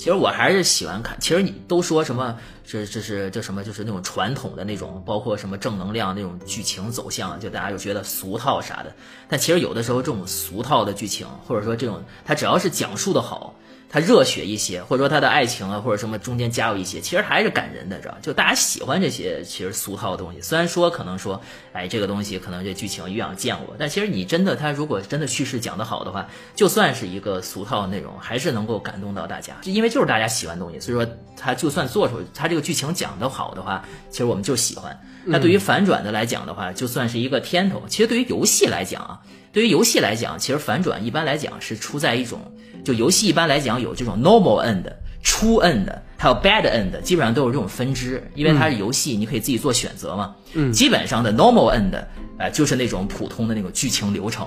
[0.00, 1.14] 其实我还是喜欢看。
[1.20, 8.94] 其实你都说什么，这这是这什么，就是那种传统的那种，包括什么正能量那种剧情走向，就大家就觉得俗套啥的。
[9.28, 13.54] 但其实有的时候这种俗套的剧情，或者说这种它只要是讲述的好，
[13.90, 18.16] 它热血一些，或者说他的爱情啊，或者什么中间加入一些，其实还是感人的，知道？
[18.22, 20.40] 就大家喜欢这些其实俗套的东西。
[20.40, 21.40] 虽然说可能说，
[21.72, 29.56] 哎，这个东西可能这剧情鸳鸯见过，但其实你真的他如果真的叙事讲得好的话，就算是一个俗套的内容，还是能够感动到大家。
[29.60, 34.96] 就因为就是大家喜欢的东西，所以说他就算做出他这个剧情讲得好的话，其实我们就喜欢。
[35.24, 37.82] 那对于反转的来讲的话，就算是一个天头。
[37.88, 39.20] 其实对于游戏来讲啊，
[39.52, 42.40] 对于游戏来讲，其实反转一般来讲是出在一种，
[42.84, 44.84] 就游戏一般来讲有这种 normal end、
[45.24, 45.86] true end，
[46.16, 50.34] 还有 bad end，基本上都有这种分支，因为它是游戏，你可以自己做选择嘛。
[50.54, 52.00] 嗯，基本上的 normal end，
[52.38, 54.46] 呃，就是那种普通的那种剧情流程。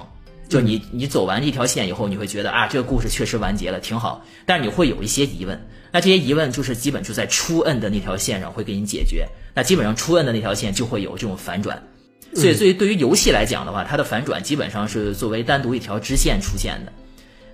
[0.50, 4.24] 就你你走完一条线以后，你会觉得啊，这个故事确实完结了，挺好。
[4.46, 5.60] 但是你会有一些疑问，
[5.92, 9.28] 那这些疑问就是基本就在初 end 的那条线上会给你解决。
[9.56, 11.82] 那基本上初 end 的那条线就会有这种反转。
[12.36, 16.92] 所以，对于对于游戏来讲的话，它的反转基本上是作为单独一条支线出现的。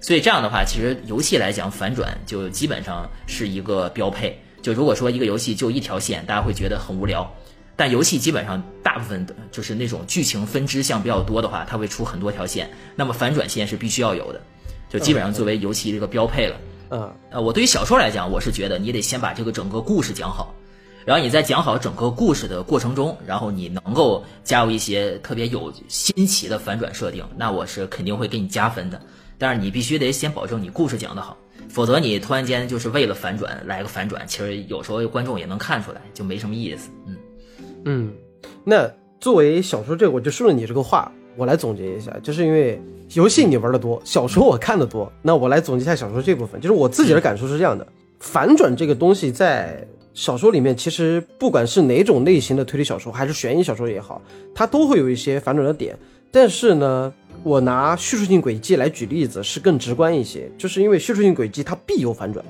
[0.01, 4.39] 所以这样的话，其实游戏来讲，反转就基本上是一个标配。
[4.61, 7.29] 就如果说一个游戏就一条线，大家会觉得很无聊。
[7.75, 14.41] 但游戏基本上大部分的就是那种剧情分支项比较多的话，它会出很多条线，那么反转线是必须要有的，
[14.89, 16.55] 就基本上作为游戏这个标配了。
[16.91, 20.53] 嗯，呃，我对于小说来讲，我是觉得你得先把这个整个故事讲好，
[21.05, 29.01] 然后你在讲好整个故事的过程中，然后你能够加入一些特别有新奇的反转设定，那我是肯定会给你加分的。
[29.37, 31.37] 但是你必须得先保证你故事讲得好，
[31.69, 36.89] 否则你突然间就是为了反转来个反转，其实有时候观众也能看出来，就没什么意思。
[37.07, 37.17] 嗯。
[37.85, 38.13] 嗯，
[38.65, 42.79] 那作为小说这个，我就顺着你这个话，我来总结一下，就是因为
[43.13, 47.87] 游戏你玩的多，小说我看的多，那我来总结一下小说这部分，就是我自己的感受是这样的：
[48.19, 49.87] 反转这个东西在
[50.19, 54.21] 小说里面，其实不管是哪种类型的推理小说，还是悬疑小说也好，
[54.53, 55.97] 它都会有一些反转的点。
[56.29, 62.45] 但是呢，我拿叙述性轨迹来举例子是更直观一些，就是因为叙述性轨迹它必有反转，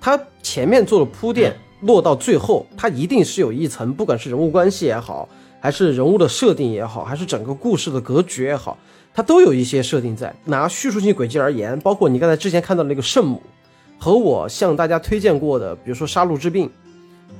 [0.00, 5.28] 它前面做了铺垫，落到最后，它一定是有一层，不管是人物关系也好，
[5.60, 8.78] 还是人物的设定也好，还是整个故事的格局也好，
[9.12, 10.34] 它都有一些设定在。
[10.46, 13.42] 拿叙述性轨迹而言，包括你刚才之前看到的那个圣母，
[13.98, 16.66] 和我向大家推荐过的，比如说《杀戮之病》，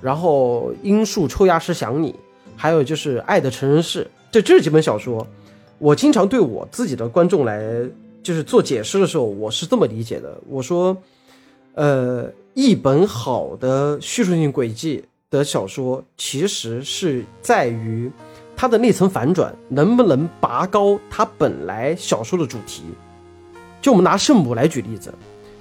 [0.04, 2.12] 然后《樱树抽芽时想你》，
[2.54, 5.26] 还有就是《爱的成人式》，这这几本小说。
[5.78, 7.62] 我经常对我自己的观众来
[8.22, 10.38] 就是做解释的时候，我是这么理解的。
[10.46, 10.94] 我说，
[11.72, 18.10] 呃，一本好的叙述性轨迹的小说，其实是在于
[18.54, 22.82] 它的那层反转能不能拔高它本来小说的主题。
[23.80, 25.14] 就我们拿圣母来举例子，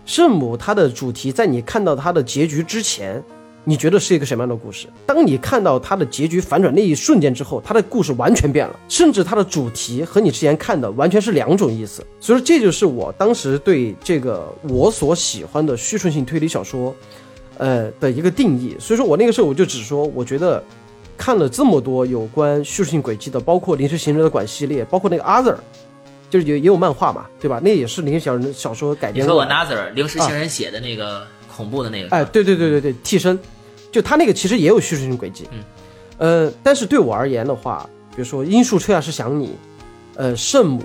[0.06, 3.24] 圣母它的主题在你看到它的结局之前。
[3.66, 4.88] 你觉得是一个什么样的故事？
[5.06, 12.06] 当你看到它的结局反转那一瞬间之后，它的故事完全变了，甚至它的主题和你之前看的完全是两种意思。
[12.20, 16.94] 所以说，这就是我当时对这个我所喜欢的叙述性推理小说，
[17.58, 18.76] 呃的一个定义。
[18.80, 20.62] 所以说我那个时候我就只说，我觉得
[21.18, 25.56] 看了这么多有关叙述性轨迹的，包括临时行人的馆系列，包括那个 Other，
[26.30, 27.62] 就是也也有漫画嘛，对吧？
[27.64, 29.24] 那也是临时小人小说改编。
[29.24, 31.26] 你说我 Other 临时行人写的那个
[31.56, 32.10] 恐怖的那个？
[32.10, 33.38] 哎，对对对对对，替身。
[33.92, 35.64] 就他那个其实也有叙述性轨迹，嗯，
[36.48, 39.48] 呃，但是对我而言的话，比如说《樱树车下是想你》，
[40.16, 40.82] 呃，《圣母》，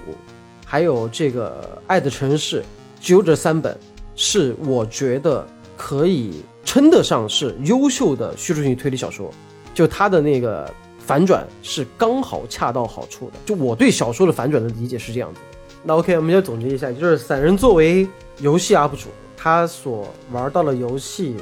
[0.67, 2.61] 还有这个《爱的城市》，
[3.01, 3.75] 只有这三本
[4.15, 9.33] 是我觉得可以称得上是优秀的叙述性推理小说。
[9.73, 13.33] 就它的那个反转是刚好恰到好处的。
[13.47, 15.41] 就我对小说的反转的理解是这样子。
[15.83, 18.07] 那 OK，我们就总结一下，就是散人作为
[18.41, 19.09] 游戏 UP 主，
[19.39, 21.37] 他所玩到的游戏。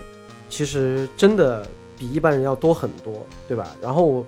[0.49, 1.67] 其实真的
[1.99, 3.75] 比一般人要多很多，对吧？
[3.83, 4.25] 然后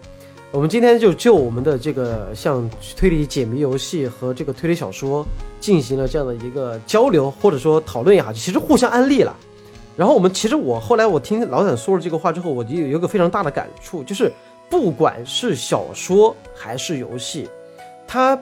[0.50, 5.24] 我们今天就就我们的这个像推理解谜游戏和这个推理小说
[5.60, 9.32] 进行了这样的一个交流，或者说讨论也好，其实互相安利了。
[9.96, 14.32] 然后我们其实我后来我听老散说了这个话之后，我就有一个非常大的感触，就是
[14.68, 17.48] 不管是小说还是游戏，
[18.08, 18.36] 它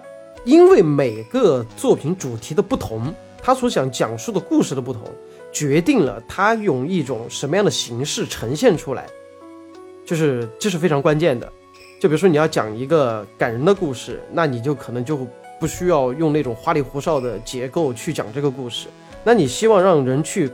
[0.44, 3.14] 因为每个作品主题的不同，
[3.46, 5.02] 它所想讲述的故事的不同。
[5.52, 9.06] 决定了他用一种什么样的形式呈现出来，
[10.04, 11.50] 就是这是非常关键的。
[11.98, 15.26] 就比如说你要讲一个感人的故事，那你就可能就
[15.58, 18.88] 不需要用那种花里胡哨的结构去讲这个故事。
[19.24, 20.50] 那你希望让人去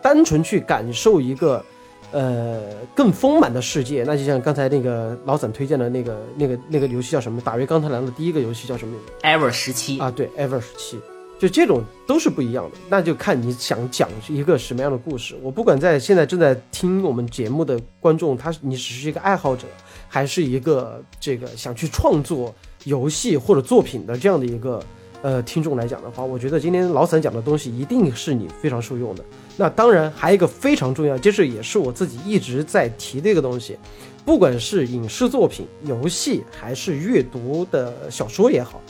[0.00, 1.64] 单纯去感受一个
[2.12, 2.62] 呃
[2.94, 7.40] 更丰满的世界，那就像刚才那个老散推荐的那个那个那个游戏叫什么？
[7.40, 11.00] 打瑞刚太郎的第一个游戏叫什么？Ever 十七啊，对，Ever 十七。
[11.38, 15.36] 就这种都是不一样的，那就看你想讲一个什么样的故事。
[15.42, 19.66] 我不管在现在正在听我们节目的观众，他你只是一个爱好者，
[20.08, 24.82] 还是一个这个想去创作游戏或者作品的这样的一个
[25.20, 29.22] 呃听众来讲的话，我觉得今天老散讲的东西一定是你非常受用的。
[29.58, 33.76] 那当然还有一个非常重要，就是也是我自己一直在提的一个东西，
[34.24, 38.80] 不管是影视作品、游戏还是阅读的小说也好，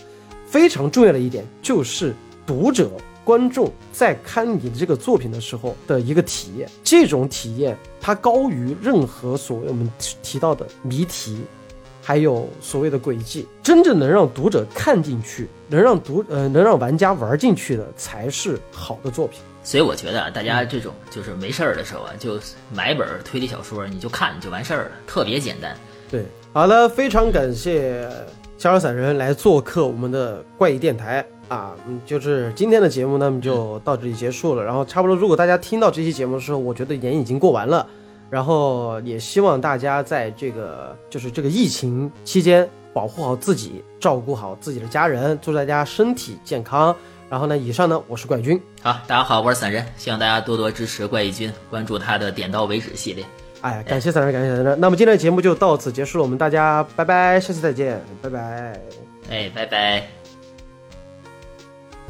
[0.46, 2.14] 非常重要的一点就是。
[2.46, 2.88] 读者、
[3.24, 9.90] 观众在看你的这个作品的时候的一个体验，这种体验它高于任何所谓我们
[10.22, 11.44] 提到的谜题，
[12.00, 13.46] 还有所谓的轨迹。
[13.62, 19.40] 真正能让读者看进去，能让读呃能让玩家玩进去的，才是好的作品。
[19.64, 22.38] 所以我觉得啊，大家这种就是没事儿的时候啊，就
[22.72, 25.76] 买本推理小说，你就看就完事儿了，特别简单。
[26.08, 28.08] 对，好了，非常感谢
[28.56, 31.26] 逍遥散人来做客我们的怪异电台。
[31.48, 34.64] 啊，嗯，就是今天的节目那么，就到这里结束了。
[34.64, 37.86] 然后差不多，如果大家听到这期节目的时候，我觉得年已经过完了。
[38.28, 46.94] 然后也希望大家在这个就是这个疫情期间，保护好自己，照顾好自己的家人，祝大家身体健康。
[47.28, 48.60] 然后呢，以上呢，我是怪军。
[48.82, 53.24] 好，大家好，我是散人，希望大家多多支持怪异君，关注他的点到为止系列。
[53.60, 54.80] 哎，感谢散人，感谢散人。
[54.80, 58.80] 那么今天的节目就到此结束了，我们大家拜拜，下次再见，拜拜。
[59.30, 60.15] 哎，拜拜。